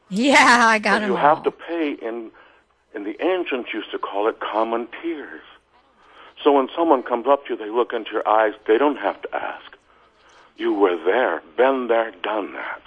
[0.10, 1.10] Yeah, I got them.
[1.10, 1.22] You all.
[1.22, 2.32] have to pay in,
[2.96, 5.42] in the ancients used to call it common tears.
[6.42, 9.22] So when someone comes up to you, they look into your eyes, they don't have
[9.24, 9.76] to ask.
[10.56, 12.82] You were there, been there, done that.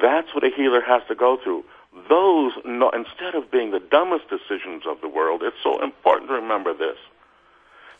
[0.00, 1.64] That's what a healer has to go through.
[2.08, 6.34] Those, no, instead of being the dumbest decisions of the world, it's so important to
[6.34, 6.98] remember this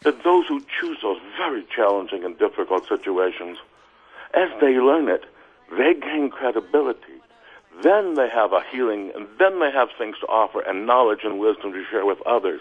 [0.03, 3.59] that those who choose those very challenging and difficult situations,
[4.35, 5.25] as they learn it,
[5.77, 7.21] they gain credibility.
[7.83, 11.39] Then they have a healing, and then they have things to offer and knowledge and
[11.39, 12.61] wisdom to share with others.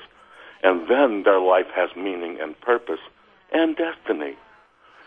[0.64, 3.00] And then their life has meaning and purpose
[3.52, 4.36] and destiny.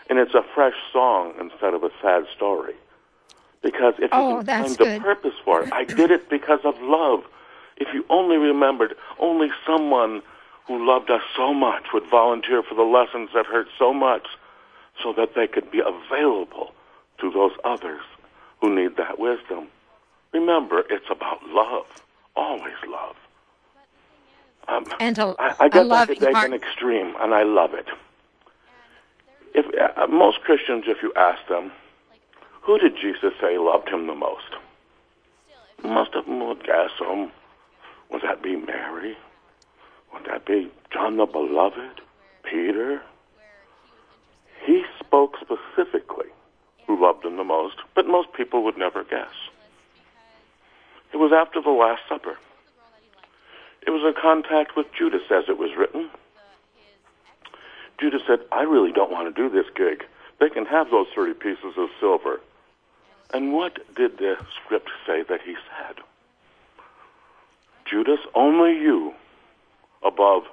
[0.09, 2.75] And it's a fresh song instead of a sad story.
[3.61, 6.79] Because if oh, you can find the purpose for it, I did it because of
[6.81, 7.23] love.
[7.77, 10.21] If you only remembered only someone
[10.65, 14.27] who loved us so much would volunteer for the lessons that hurt so much
[15.01, 16.73] so that they could be available
[17.19, 18.01] to those others
[18.61, 19.67] who need that wisdom.
[20.31, 21.85] Remember, it's about love,
[22.35, 23.15] always love.
[24.67, 27.87] Um, and a, I, I guess I could take an extreme, and I love it.
[29.55, 29.65] If
[29.97, 31.71] uh, most Christians, if you ask them,
[32.69, 34.53] who did Jesus say loved him the most?
[35.83, 37.31] Most of them would guess, um,
[38.11, 39.17] would that be Mary?
[40.13, 42.01] Would that be John the Beloved?
[42.43, 43.01] Peter?
[44.63, 46.27] He spoke specifically
[46.85, 49.33] who loved him the most, but most people would never guess.
[51.11, 52.37] It was after the Last Supper.
[53.81, 56.11] It was a contact with Judas, as it was written.
[57.99, 60.05] Judas said, I really don't want to do this gig.
[60.39, 62.39] They can have those 30 pieces of silver.
[63.33, 66.03] And what did the script say that he said?
[67.85, 69.13] Judas, only you
[70.03, 70.43] above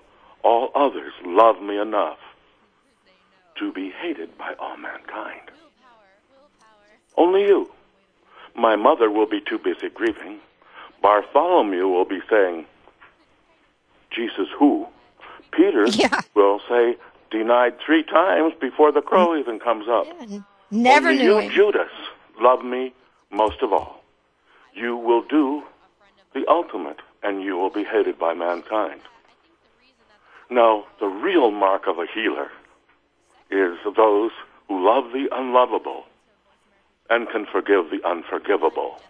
[0.43, 2.19] all others love me enough
[3.59, 5.51] to be hated by all mankind.
[7.17, 7.71] Only you.
[8.55, 10.39] My mother will be too busy grieving.
[11.03, 12.67] Bartholomew will be saying,
[14.11, 14.87] Jesus who?
[15.51, 16.21] Peter yeah.
[16.35, 16.97] will say,
[17.31, 20.07] denied three times before the crow even comes up.
[20.27, 20.39] Yeah,
[20.71, 21.53] never Only knew you, him.
[21.53, 21.91] Judas,
[22.41, 22.93] love me
[23.31, 24.03] most of all.
[24.75, 25.63] You will do
[26.35, 29.01] the ultimate, and you will be hated by mankind.
[30.51, 32.51] Now, the real mark of a healer
[33.51, 34.33] is those
[34.69, 36.05] who love the unlovable
[37.09, 39.01] and can forgive the unforgivable.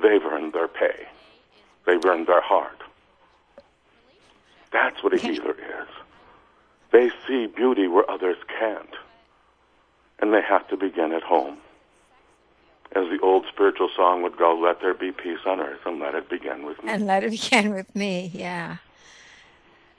[0.00, 1.08] They've earned their pay.
[1.86, 2.78] They've earned their heart.
[4.72, 5.88] That's what a healer is.
[6.92, 8.94] They see beauty where others can't.
[10.20, 11.58] And they have to begin at home.
[12.92, 16.14] As the old spiritual song would go, let there be peace on earth and let
[16.14, 16.90] it begin with me.
[16.90, 18.78] And let it begin with me, yeah.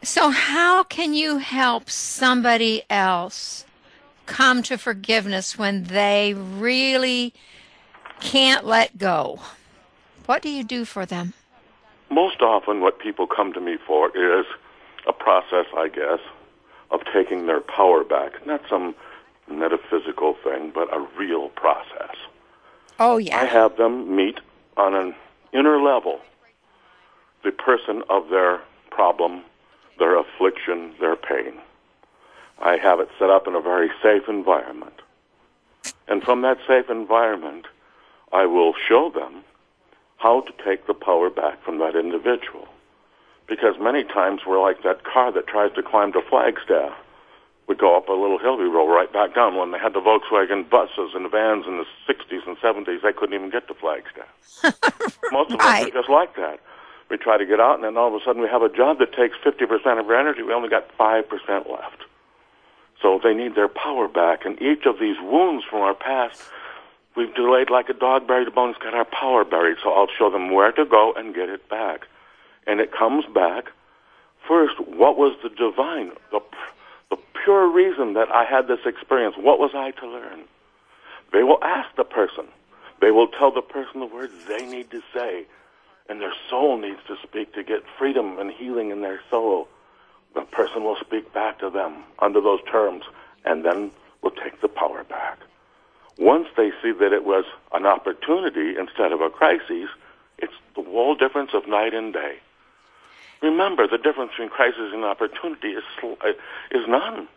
[0.03, 3.65] So, how can you help somebody else
[4.25, 7.33] come to forgiveness when they really
[8.19, 9.39] can't let go?
[10.25, 11.33] What do you do for them?
[12.09, 14.45] Most often, what people come to me for is
[15.07, 16.19] a process, I guess,
[16.89, 18.45] of taking their power back.
[18.45, 18.95] Not some
[19.49, 22.15] metaphysical thing, but a real process.
[23.03, 23.41] Oh, yeah.
[23.41, 24.39] I have them meet
[24.77, 25.15] on an
[25.53, 26.19] inner level
[27.43, 29.41] the person of their problem
[29.97, 31.53] their affliction, their pain.
[32.59, 34.99] I have it set up in a very safe environment.
[36.07, 37.67] And from that safe environment,
[38.33, 39.43] I will show them
[40.17, 42.67] how to take the power back from that individual.
[43.47, 46.93] Because many times we're like that car that tries to climb the flagstaff.
[47.71, 49.55] We go up a little hill, we roll right back down.
[49.55, 53.13] When they had the Volkswagen buses and the vans in the 60s and 70s, they
[53.13, 54.27] couldn't even get to Flagstaff.
[55.31, 55.83] Most of right.
[55.83, 56.59] us are just like that
[57.11, 58.97] we try to get out, and then all of a sudden we have a job
[58.99, 60.41] that takes 50% of our energy.
[60.41, 61.27] We only got 5%
[61.69, 62.03] left.
[63.01, 64.45] So they need their power back.
[64.45, 66.41] And each of these wounds from our past,
[67.17, 69.77] we've delayed like a dog buried a bone, it's got our power buried.
[69.83, 72.07] So I'll show them where to go and get it back.
[72.65, 73.65] And it comes back.
[74.47, 76.39] First, what was the divine, the
[77.43, 79.35] pure reason that I had this experience?
[79.37, 80.43] What was I to learn?
[81.31, 82.45] They will ask the person,
[82.99, 85.45] They will tell the person the words they need to say,
[86.07, 89.67] and their soul needs to speak to get freedom and healing in their soul.
[90.35, 93.03] The person will speak back to them under those terms,
[93.43, 95.39] and then will take the power back.
[96.17, 99.89] Once they see that it was an opportunity instead of a crisis,
[100.37, 102.37] it's the whole difference of night and day.
[103.41, 106.27] Remember, the difference between crisis and opportunity is uh,
[106.71, 107.27] is none.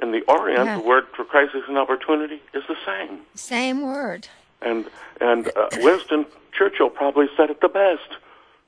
[0.00, 0.78] In the Orient, yeah.
[0.78, 3.20] the word for crisis and opportunity is the same.
[3.34, 4.28] Same word.
[4.62, 4.86] And
[5.20, 8.16] and uh, Winston Churchill probably said it the best.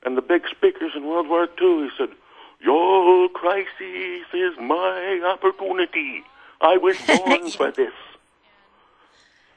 [0.03, 2.09] And the big speakers in World War II, he said,
[2.59, 6.23] "Your crisis is my opportunity.
[6.59, 7.93] I was born for this."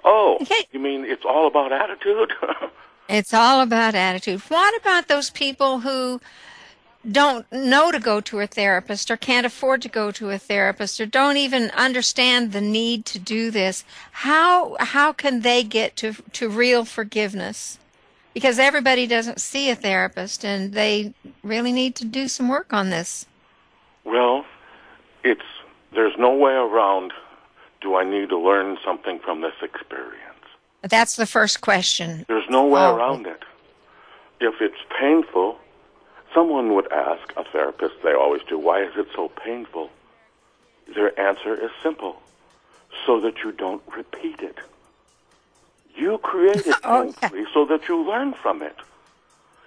[0.05, 0.67] Oh, okay.
[0.71, 2.35] you mean it's all about attitude?
[3.09, 4.43] it's all about attitude.
[4.49, 6.21] What about those people who
[7.11, 11.01] don't know to go to a therapist or can't afford to go to a therapist
[11.01, 16.15] or don't even understand the need to do this how how can they get to
[16.33, 17.79] to real forgiveness?
[18.33, 22.91] Because everybody doesn't see a therapist and they really need to do some work on
[22.91, 23.27] this.
[24.05, 24.45] Well
[25.23, 25.43] it's
[25.93, 27.13] there's no way around
[27.81, 30.21] do i need to learn something from this experience?
[30.83, 32.25] That's the first question.
[32.29, 32.97] There's no way oh.
[32.97, 33.43] around it.
[34.41, 35.59] If it's painful
[36.35, 39.91] Someone would ask a therapist, they always do, why is it so painful?
[40.93, 42.21] Their answer is simple
[43.07, 44.59] so that you don't repeat it.
[45.95, 47.55] You create it oh, painfully yeah.
[47.55, 48.77] so that you learn from it.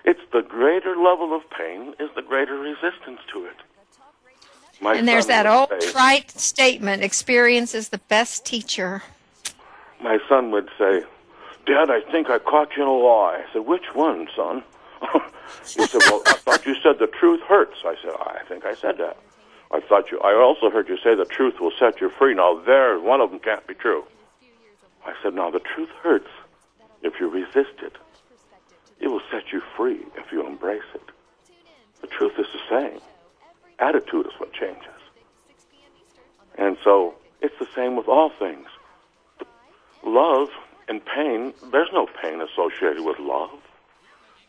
[0.03, 3.55] It's the greater level of pain is the greater resistance to it.
[4.79, 9.03] My and there's that old say, trite statement experience is the best teacher.
[10.01, 11.03] My son would say,
[11.65, 13.43] Dad, I think I caught you in a lie.
[13.47, 14.63] I said, Which one, son?
[15.75, 18.73] He said, "Well, I thought you said the truth hurts." I said, "I think I
[18.73, 19.17] said that."
[19.71, 20.19] I thought you.
[20.19, 22.33] I also heard you say the truth will set you free.
[22.33, 24.05] Now, there, one of them can't be true.
[25.05, 26.29] I said, "Now, the truth hurts
[27.01, 27.93] if you resist it.
[28.99, 31.09] It will set you free if you embrace it.
[32.01, 32.99] The truth is the same.
[33.79, 34.83] Attitude is what changes.
[36.57, 38.67] And so, it's the same with all things.
[40.03, 40.49] Love
[40.87, 41.53] and pain.
[41.71, 43.59] There's no pain associated with love.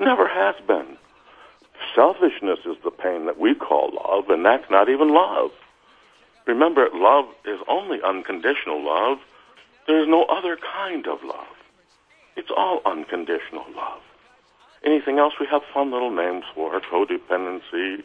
[0.00, 0.96] Never has been.
[1.94, 5.50] Selfishness is the pain that we call love, and that's not even love.
[6.46, 9.18] Remember, love is only unconditional love.
[9.86, 11.46] There's no other kind of love.
[12.36, 14.00] It's all unconditional love.
[14.84, 18.02] Anything else we have fun little names for codependency,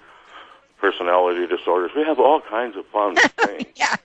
[0.79, 1.91] personality disorders.
[1.95, 3.67] We have all kinds of fun things.
[3.75, 3.95] yeah.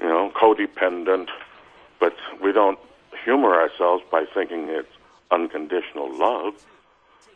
[0.00, 1.28] You know, codependent,
[1.98, 2.78] but we don't
[3.24, 4.88] humor ourselves by thinking it's
[5.30, 6.54] unconditional love.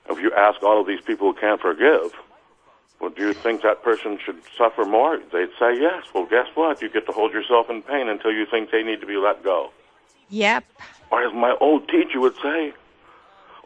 [0.08, 2.12] If you ask all of these people who can't forgive,
[3.00, 5.18] well, do you think that person should suffer more?
[5.32, 6.04] They'd say yes.
[6.14, 6.80] Well, guess what?
[6.80, 9.42] You get to hold yourself in pain until you think they need to be let
[9.42, 9.70] go.
[10.30, 10.64] Yep.
[11.10, 12.72] Or as my old teacher would say,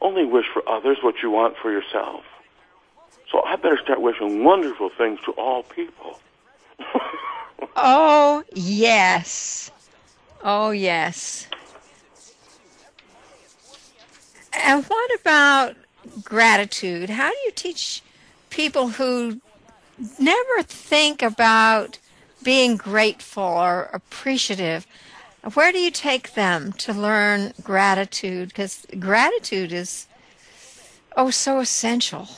[0.01, 2.25] only wish for others what you want for yourself.
[3.31, 6.19] So I better start wishing wonderful things to all people.
[7.77, 9.71] oh, yes.
[10.43, 11.47] Oh, yes.
[14.53, 15.77] And what about
[16.25, 17.11] gratitude.
[17.11, 18.03] How do you teach
[18.51, 19.41] people who
[20.19, 21.99] never think about
[22.43, 24.87] being grateful or appreciative?
[25.55, 28.49] Where do you take them to learn gratitude?
[28.49, 30.07] Because gratitude is,
[31.17, 32.29] oh, so essential.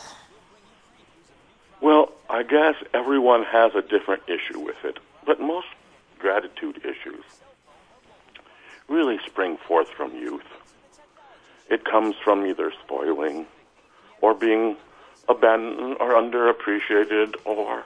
[1.80, 5.68] Well, I guess everyone has a different issue with it, but most
[6.18, 7.24] gratitude issues
[8.90, 10.44] really spring forth from youth.
[11.70, 13.46] It comes from either spoiling
[14.20, 14.76] or being
[15.28, 17.84] abandoned or underappreciated or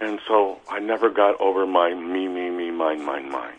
[0.00, 3.58] and so I never got over my me, me, me, mine, mine, mine.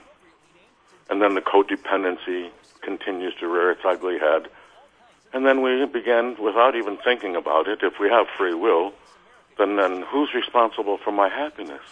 [1.10, 2.50] And then the codependency
[2.82, 4.48] continues to rear its ugly head.
[5.34, 8.92] And then we begin, without even thinking about it, if we have free will,
[9.58, 11.84] then, then who's responsible for my happiness?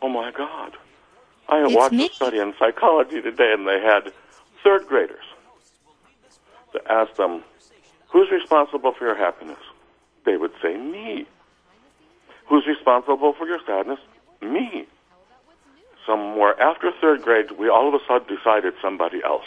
[0.00, 0.76] Oh my God.
[1.48, 2.06] I it's watched me.
[2.06, 4.12] a study in psychology today and they had
[4.62, 5.24] third graders
[6.72, 7.42] to ask them,
[8.12, 9.58] Who's responsible for your happiness?
[10.24, 11.26] They would say, Me.
[12.48, 14.00] Who's responsible for your sadness?
[14.42, 14.86] Me.
[16.06, 19.44] Somewhere after third grade, we all of a sudden decided somebody else.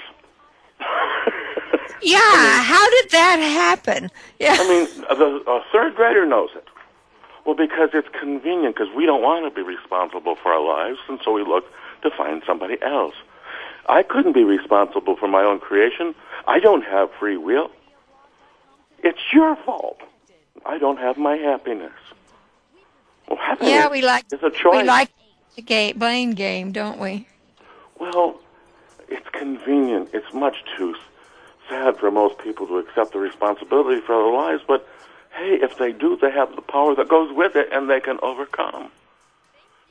[2.02, 4.10] yeah, I mean, how did that happen?
[4.40, 4.56] Yeah.
[4.60, 6.68] I mean, the a third grader knows it.
[7.46, 11.20] Well, because it's convenient, because we don't want to be responsible for our lives, and
[11.26, 11.66] so we look
[12.04, 13.16] to find somebody else.
[13.90, 16.16] I couldn't be responsible for my own creation.
[16.48, 17.70] I don't have free will.
[19.04, 20.00] It's your fault.
[20.66, 21.92] I don't have my happiness.
[23.28, 24.82] Well, happiness yeah, we like is a choice.
[24.82, 25.10] We like
[25.56, 27.28] the game, blame game, don't we?
[28.00, 28.40] Well,
[29.10, 30.10] it's convenient.
[30.14, 30.96] It's much too
[31.70, 34.88] sad for most people to accept the responsibility for their lives, but
[35.36, 38.20] hey, if they do, they have the power that goes with it and they can
[38.22, 38.92] overcome.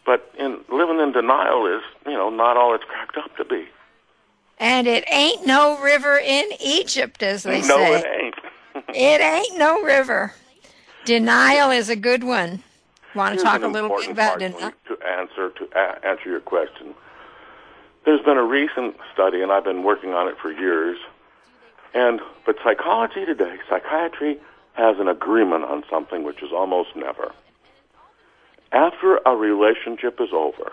[0.05, 3.67] But in living in denial is, you know, not all it's cracked up to be.
[4.59, 8.22] And it ain't no river in Egypt, as they no, say.
[8.95, 9.59] It ain't.
[9.59, 10.35] no river.
[11.05, 12.63] Denial is a good one.
[13.15, 14.73] Want to Here's talk a little bit about denial?
[14.89, 16.95] to answer to a- answer your question.
[18.05, 20.99] There's been a recent study, and I've been working on it for years.
[21.95, 24.39] And but psychology today, psychiatry
[24.75, 27.33] has an agreement on something which is almost never.
[28.73, 30.73] After a relationship is over,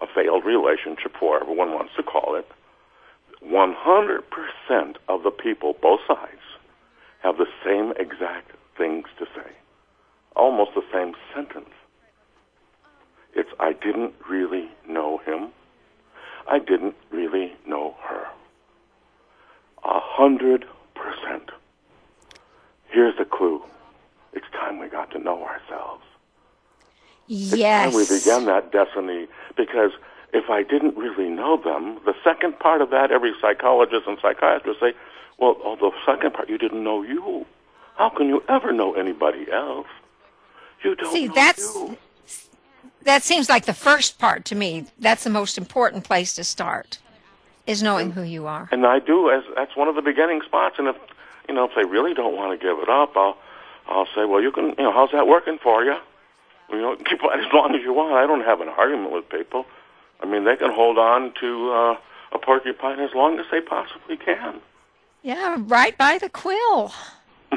[0.00, 2.46] a failed relationship, whatever one wants to call it,
[3.44, 6.40] 100% of the people, both sides,
[7.24, 9.50] have the same exact things to say.
[10.36, 11.70] Almost the same sentence.
[13.34, 15.48] It's, I didn't really know him.
[16.46, 18.26] I didn't really know her.
[19.84, 21.50] A hundred percent.
[22.90, 23.62] Here's the clue.
[24.34, 26.04] It's time we got to know ourselves.
[27.26, 27.86] Yes.
[27.86, 29.92] And we began that destiny because
[30.34, 34.80] if I didn't really know them, the second part of that, every psychologist and psychiatrist
[34.80, 34.92] say,
[35.38, 37.46] well, oh, the second part, you didn't know you.
[37.96, 39.86] How can you ever know anybody else?
[40.82, 41.96] You don't See, know that's you.
[43.04, 44.86] that seems like the first part to me.
[44.98, 46.98] That's the most important place to start,
[47.66, 48.68] is knowing who you are.
[48.72, 50.76] And I do, as that's one of the beginning spots.
[50.78, 50.96] And if
[51.48, 53.36] you know, if they really don't want to give it up, I'll
[53.86, 55.96] I'll say, well, you can, you know, how's that working for you?
[56.70, 58.14] You know, keep on as long as you want.
[58.14, 59.66] I don't have an argument with people.
[60.20, 61.96] I mean, they can hold on to uh,
[62.32, 64.60] a porcupine as long as they possibly can.
[65.24, 66.92] Yeah, right by the quill.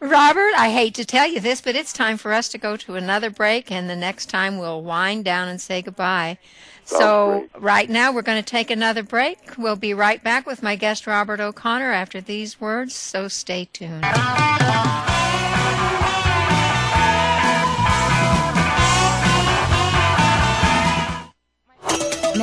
[0.00, 2.94] Robert, I hate to tell you this, but it's time for us to go to
[2.94, 6.38] another break, and the next time we'll wind down and say goodbye.
[6.84, 7.62] Sounds so, great.
[7.62, 9.58] right now, we're going to take another break.
[9.58, 14.04] We'll be right back with my guest, Robert O'Connor, after these words, so stay tuned.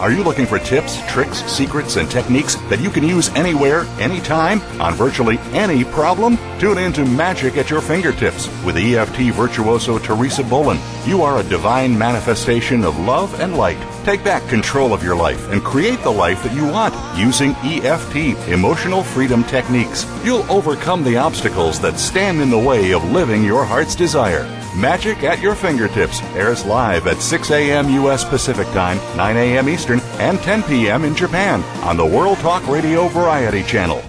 [0.00, 4.60] Are you looking for tips, tricks, secrets, and techniques that you can use anywhere, anytime,
[4.80, 6.36] on virtually any problem?
[6.58, 10.78] Tune in to Magic at Your Fingertips with EFT virtuoso Teresa Bolin.
[11.06, 13.78] You are a divine manifestation of love and light.
[14.04, 18.36] Take back control of your life and create the life that you want using EFT,
[18.48, 20.06] emotional freedom techniques.
[20.22, 24.63] You'll overcome the obstacles that stand in the way of living your heart's desire.
[24.74, 27.88] Magic at Your Fingertips airs live at 6 a.m.
[27.90, 28.24] U.S.
[28.24, 29.68] Pacific Time, 9 a.m.
[29.68, 31.04] Eastern, and 10 p.m.
[31.04, 34.02] in Japan on the World Talk Radio Variety Channel.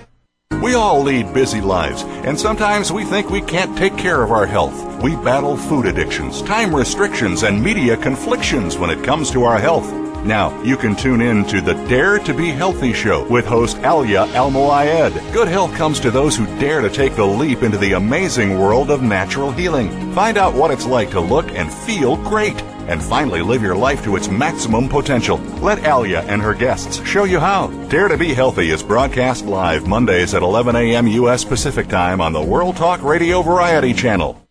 [0.63, 4.47] We all lead busy lives, and sometimes we think we can't take care of our
[4.47, 5.03] health.
[5.03, 10.04] We battle food addictions, time restrictions, and media conflictions when it comes to our health.
[10.25, 14.25] Now, you can tune in to the Dare to Be Healthy show with host Alia
[14.29, 15.13] Almoayed.
[15.31, 18.89] Good health comes to those who dare to take the leap into the amazing world
[18.89, 20.13] of natural healing.
[20.13, 24.03] Find out what it's like to look and feel great and finally live your life
[24.03, 25.37] to its maximum potential.
[25.61, 27.67] Let Alia and her guests show you how.
[27.89, 31.05] Dare to Be Healthy is broadcast live Mondays at 11 a.m.
[31.05, 31.45] U.S.
[31.45, 34.41] Pacific Time on the World Talk Radio Variety Channel.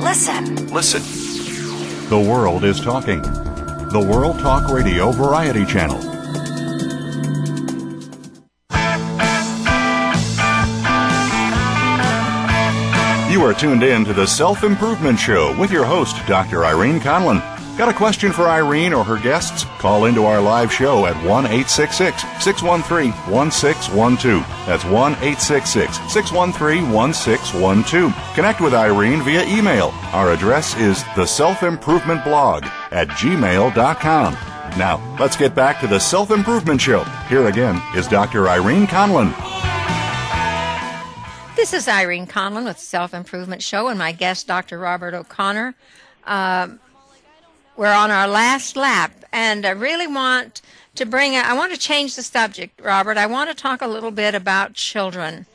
[0.00, 0.66] Listen.
[0.72, 1.21] Listen.
[2.12, 3.22] The world is talking.
[3.22, 5.98] The World Talk Radio Variety Channel.
[13.32, 16.66] You are tuned in to the Self Improvement Show with your host, Dr.
[16.66, 17.51] Irene Conlon.
[17.78, 19.64] Got a question for Irene or her guests?
[19.78, 24.46] Call into our live show at 1 866 613 1612.
[24.66, 28.34] That's 1 866 613 1612.
[28.34, 29.88] Connect with Irene via email.
[30.12, 34.36] Our address is the self improvement blog at gmail.com.
[34.78, 37.04] Now, let's get back to the Self Improvement Show.
[37.28, 38.48] Here again is Dr.
[38.48, 39.32] Irene Conlon.
[41.56, 44.78] This is Irene Conlon with Self Improvement Show and my guest, Dr.
[44.78, 45.74] Robert O'Connor.
[46.24, 46.78] Um,
[47.82, 50.62] we're on our last lap, and I really want
[50.94, 51.34] to bring.
[51.34, 53.18] I want to change the subject, Robert.
[53.18, 55.46] I want to talk a little bit about children,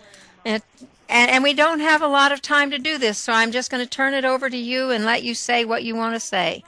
[0.44, 0.62] and
[1.08, 3.72] and, and we don't have a lot of time to do this, so I'm just
[3.72, 6.20] going to turn it over to you and let you say what you want to
[6.20, 6.66] say.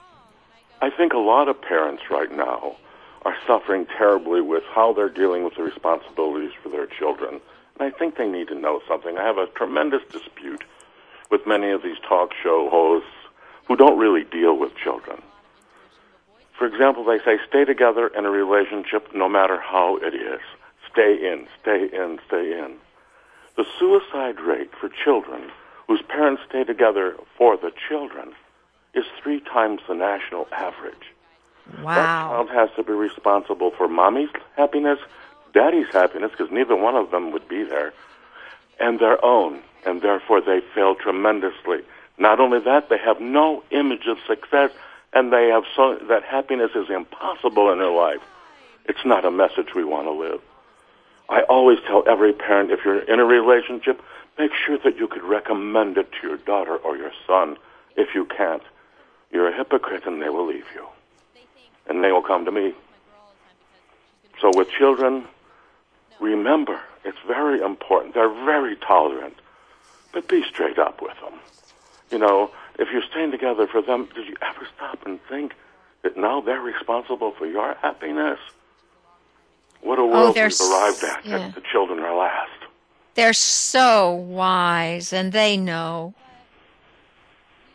[0.80, 2.76] I think a lot of parents right now
[3.26, 7.38] are suffering terribly with how they're dealing with the responsibilities for their children.
[7.78, 9.18] And I think they need to know something.
[9.18, 10.64] I have a tremendous dispute
[11.30, 13.10] with many of these talk show hosts
[13.68, 15.20] who don't really deal with children.
[16.60, 20.40] For example, they say stay together in a relationship no matter how it is.
[20.92, 22.74] Stay in, stay in, stay in.
[23.56, 25.50] The suicide rate for children
[25.88, 28.34] whose parents stay together for the children
[28.92, 31.14] is three times the national average.
[31.78, 31.94] Wow.
[31.94, 34.98] That child has to be responsible for mommy's happiness,
[35.54, 37.94] daddy's happiness, because neither one of them would be there,
[38.78, 39.62] and their own.
[39.86, 41.78] And therefore, they fail tremendously.
[42.18, 44.72] Not only that, they have no image of success,
[45.12, 48.20] and they have so that happiness is impossible in their life.
[48.84, 50.40] It's not a message we want to live.
[51.28, 54.02] I always tell every parent if you're in a relationship,
[54.38, 57.56] make sure that you could recommend it to your daughter or your son.
[57.96, 58.62] If you can't,
[59.30, 60.86] you're a hypocrite and they will leave you.
[61.88, 62.72] And they will come to me.
[64.40, 65.24] So with children,
[66.20, 68.14] remember, it's very important.
[68.14, 69.34] They're very tolerant.
[70.12, 71.38] But be straight up with them.
[72.10, 75.54] You know, if you're staying together for them, did you ever stop and think
[76.02, 78.38] that now they're responsible for your happiness?
[79.82, 81.24] What a oh, world they're we've arrived at.
[81.24, 81.52] yeah.
[81.54, 82.50] The children are last.
[83.14, 86.14] They're so wise, and they know.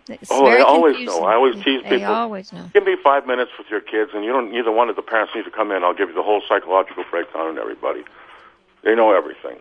[0.08, 1.22] It's oh, they always confusing.
[1.22, 1.28] know.
[1.28, 2.14] I always tease They people.
[2.14, 2.70] always know.
[2.74, 4.52] Give me five minutes with your kids, and you don't.
[4.52, 5.84] Neither one of the parents need to come in.
[5.84, 8.04] I'll give you the whole psychological breakdown on everybody.
[8.84, 9.58] They know everything.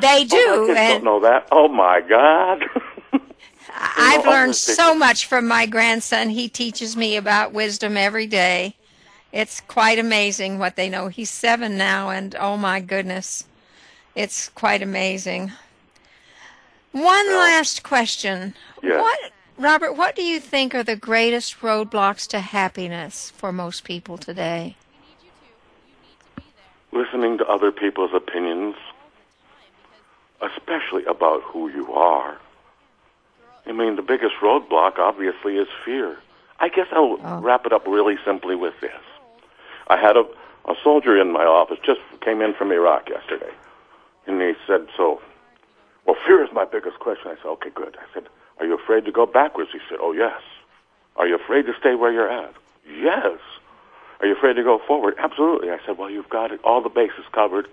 [0.00, 1.48] They do, oh, my kids and don't know that.
[1.50, 2.64] Oh my God.
[3.74, 6.30] I've learned so much from my grandson.
[6.30, 8.76] He teaches me about wisdom every day.
[9.32, 11.08] It's quite amazing what they know.
[11.08, 13.44] He's seven now, and oh my goodness,
[14.14, 15.52] it's quite amazing.
[16.92, 18.54] One last question.
[18.80, 19.00] Yes.
[19.00, 19.18] What,
[19.58, 24.76] Robert, what do you think are the greatest roadblocks to happiness for most people today?
[26.92, 28.76] Listening to other people's opinions,
[30.40, 32.38] especially about who you are.
[33.66, 36.16] I mean, the biggest roadblock, obviously, is fear.
[36.60, 37.40] I guess I'll Oh.
[37.40, 38.92] wrap it up really simply with this.
[39.88, 40.24] I had a,
[40.66, 43.52] a soldier in my office, just came in from Iraq yesterday,
[44.26, 45.20] and he said, so,
[46.06, 47.28] well, fear is my biggest question.
[47.30, 47.96] I said, okay, good.
[47.98, 48.28] I said,
[48.60, 49.70] are you afraid to go backwards?
[49.72, 50.40] He said, oh, yes.
[51.16, 52.54] Are you afraid to stay where you're at?
[52.88, 53.38] Yes.
[54.20, 55.14] Are you afraid to go forward?
[55.18, 55.70] Absolutely.
[55.70, 57.66] I said, well, you've got it, all the bases covered,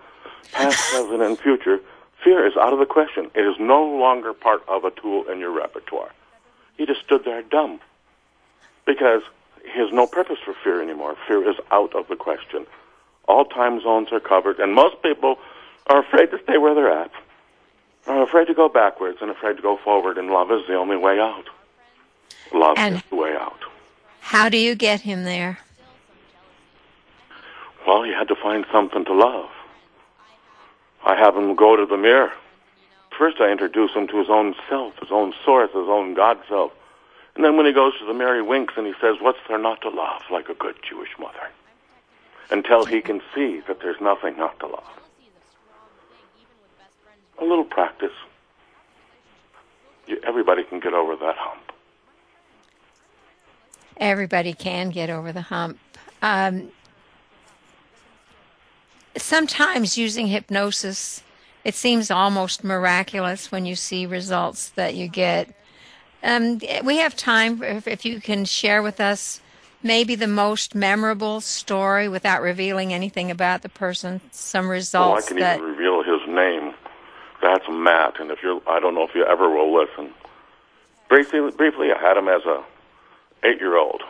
[0.51, 1.79] past, present, and future.
[2.23, 3.31] Fear is out of the question.
[3.33, 6.11] It is no longer part of a tool in your repertoire.
[6.77, 7.79] He just stood there dumb
[8.85, 9.23] because
[9.63, 11.15] he has no purpose for fear anymore.
[11.27, 12.65] Fear is out of the question.
[13.27, 15.37] All time zones are covered, and most people
[15.87, 17.11] are afraid to stay where they're at,
[18.07, 20.97] are afraid to go backwards, and afraid to go forward, and love is the only
[20.97, 21.45] way out.
[22.53, 23.59] Love And- is the way out.
[24.21, 25.59] How do you get him there?
[27.87, 29.49] Well, you had to find something to love.
[31.03, 32.31] I have him go to the mirror.
[33.17, 36.71] First, I introduce him to his own self, his own source, his own God self.
[37.35, 39.57] And then when he goes to the mirror, he winks and he says, What's there
[39.57, 41.49] not to love like a good Jewish mother?
[42.49, 44.83] Until he can see that there's nothing not to love.
[47.39, 48.11] A little practice.
[50.23, 51.71] Everybody can get over that hump.
[53.97, 55.77] Everybody can get over the hump.
[56.21, 56.71] Um,
[59.17, 61.23] sometimes using hypnosis,
[61.63, 65.53] it seems almost miraculous when you see results that you get.
[66.23, 69.41] Um, we have time if, if you can share with us
[69.83, 75.37] maybe the most memorable story without revealing anything about the person, some Oh, I can
[75.39, 75.57] that.
[75.57, 76.73] even reveal his name.
[77.41, 80.13] That's Matt, and if you're, I don't know if you ever will listen.
[81.09, 82.63] Briefly, briefly, I had him as a
[83.43, 84.03] eight-year-old.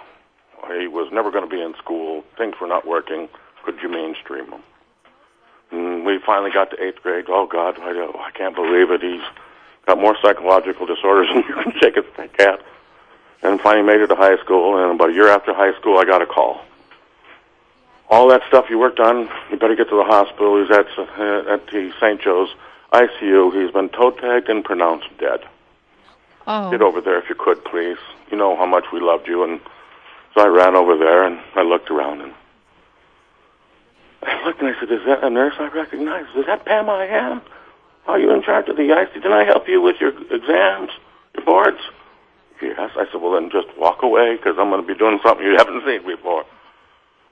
[0.77, 2.23] He was never going to be in school.
[2.37, 3.29] Things were not working.
[3.63, 4.61] Could you mainstream him?
[5.72, 7.26] And we finally got to eighth grade.
[7.30, 9.01] Oh God, I, don't- I can't believe it.
[9.01, 9.22] He's
[9.86, 12.61] got more psychological disorders than you can shake a stick at.
[13.43, 14.78] And finally made it to high school.
[14.84, 16.61] And about a year after high school, I got a call
[18.09, 20.61] all that stuff you worked on, you better get to the hospital.
[20.61, 22.22] He's at uh, at the St.
[22.22, 22.49] Joe's
[22.91, 23.53] ICU.
[23.63, 25.39] He's been toe tagged and pronounced dead.
[26.45, 27.95] oh, Get over there if you could, please.
[28.30, 29.61] You know how much we loved you, and
[30.36, 32.34] so I ran over there and I looked around and
[34.24, 36.26] I looked and I said, "Is that a nurse I recognize?
[36.36, 37.41] Is that Pam I am?
[38.07, 39.13] Are you in charge of the ICU?
[39.13, 40.91] Didn't I help you with your exams,
[41.36, 41.80] your boards?"
[42.61, 42.91] Yes.
[42.95, 45.57] I said, "Well, then just walk away because I'm going to be doing something you
[45.57, 46.45] haven't seen before."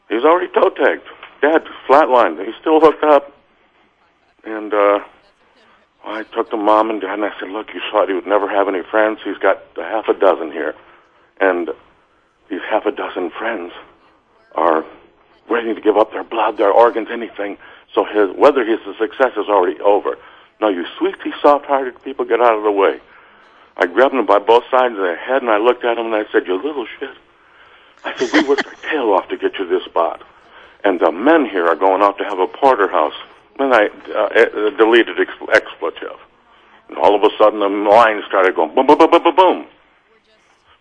[0.09, 1.07] He's already toe tagged,
[1.41, 2.43] dead, flatlined.
[2.43, 3.31] He's still hooked up.
[4.43, 4.99] And uh,
[6.03, 8.49] I took to mom and dad and I said, "Look, you thought he would never
[8.49, 9.19] have any friends.
[9.23, 10.73] He's got a half a dozen here,
[11.39, 11.69] and
[12.49, 13.73] these half a dozen friends
[14.55, 14.83] are
[15.49, 17.57] ready to give up their blood, their organs, anything.
[17.93, 20.17] So his whether his success is already over.
[20.61, 22.99] Now, you sweetie, soft-hearted people, get out of the way."
[23.77, 26.15] I grabbed him by both sides of the head and I looked at him and
[26.15, 27.15] I said, "You little shit."
[28.03, 30.23] I said, we worked our tail off to get you this spot.
[30.83, 33.15] And the men here are going out to have a porterhouse.
[33.57, 35.19] Then I uh, deleted
[35.51, 36.17] expletive.
[36.87, 39.67] And all of a sudden, the line started going boom, boom, boom, boom, boom, boom.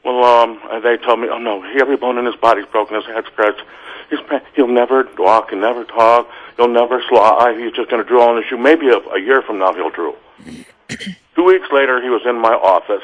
[0.09, 3.27] Well, um, they told me, oh no, every bone in his body's broken, his head's
[3.27, 3.61] scratched.
[4.09, 4.19] He's,
[4.55, 7.59] he'll never walk, he'll never talk, he'll never slide.
[7.59, 8.57] He's just going to drool on his shoe.
[8.57, 10.17] Maybe a, a year from now he'll drool.
[11.35, 13.03] Two weeks later, he was in my office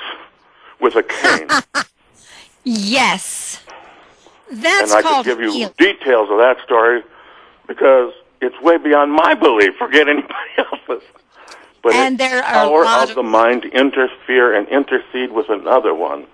[0.80, 1.48] with a cane.
[2.64, 3.62] yes.
[4.50, 7.02] That's and I called could give you details of that story
[7.66, 9.74] because it's way beyond my belief.
[9.76, 11.06] Forget anybody else's.
[11.82, 15.92] But And there the are power of- the mind to interfere and intercede with another
[15.94, 16.26] one.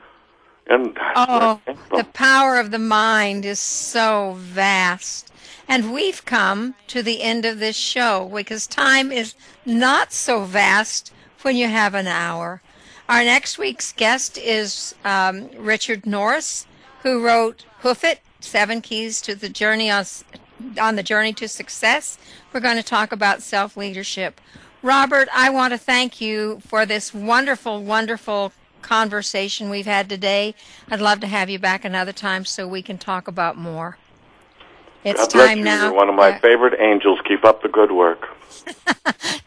[0.67, 1.99] And Oh, it came from.
[1.99, 5.31] the power of the mind is so vast.
[5.69, 9.35] And we've come to the end of this show because time is
[9.65, 12.61] not so vast when you have an hour.
[13.09, 16.67] Our next week's guest is um, Richard Norris,
[17.03, 20.05] who wrote Hoof It, Seven Keys to the Journey on,
[20.81, 22.19] on the Journey to Success.
[22.53, 24.41] We're going to talk about self-leadership.
[24.83, 28.53] Robert, I want to thank you for this wonderful, wonderful
[28.83, 30.55] conversation we've had today.
[30.91, 33.99] I'd love to have you back another time so we can talk about more.
[35.05, 35.64] It's God time you.
[35.64, 35.85] now.
[35.87, 37.18] You're one of my Uh, favorite angels.
[37.26, 38.28] Keep up the good work.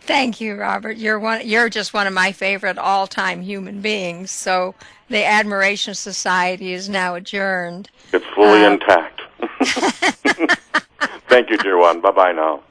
[0.05, 0.97] Thank you, Robert.
[0.97, 1.41] You're one.
[1.47, 4.31] You're just one of my favorite all-time human beings.
[4.31, 4.75] So
[5.09, 7.89] the Admiration Society is now adjourned.
[8.11, 9.21] It's fully Uh, intact.
[11.27, 12.01] Thank you, dear one.
[12.01, 12.61] Bye bye now.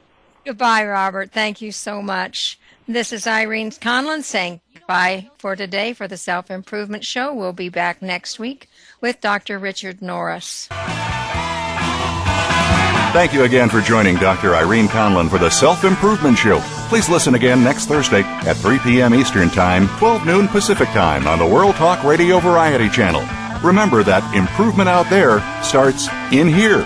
[0.45, 1.31] Goodbye, Robert.
[1.31, 2.59] Thank you so much.
[2.87, 7.33] This is Irene Conlon saying bye for today for the Self Improvement Show.
[7.33, 8.67] We'll be back next week
[8.99, 9.57] with Dr.
[9.57, 10.67] Richard Norris.
[13.13, 14.53] Thank you again for joining Dr.
[14.55, 16.59] Irene Conlon for the Self Improvement Show.
[16.89, 19.15] Please listen again next Thursday at 3 p.m.
[19.15, 23.23] Eastern Time, 12 noon Pacific Time on the World Talk Radio Variety Channel.
[23.65, 26.85] Remember that improvement out there starts in here.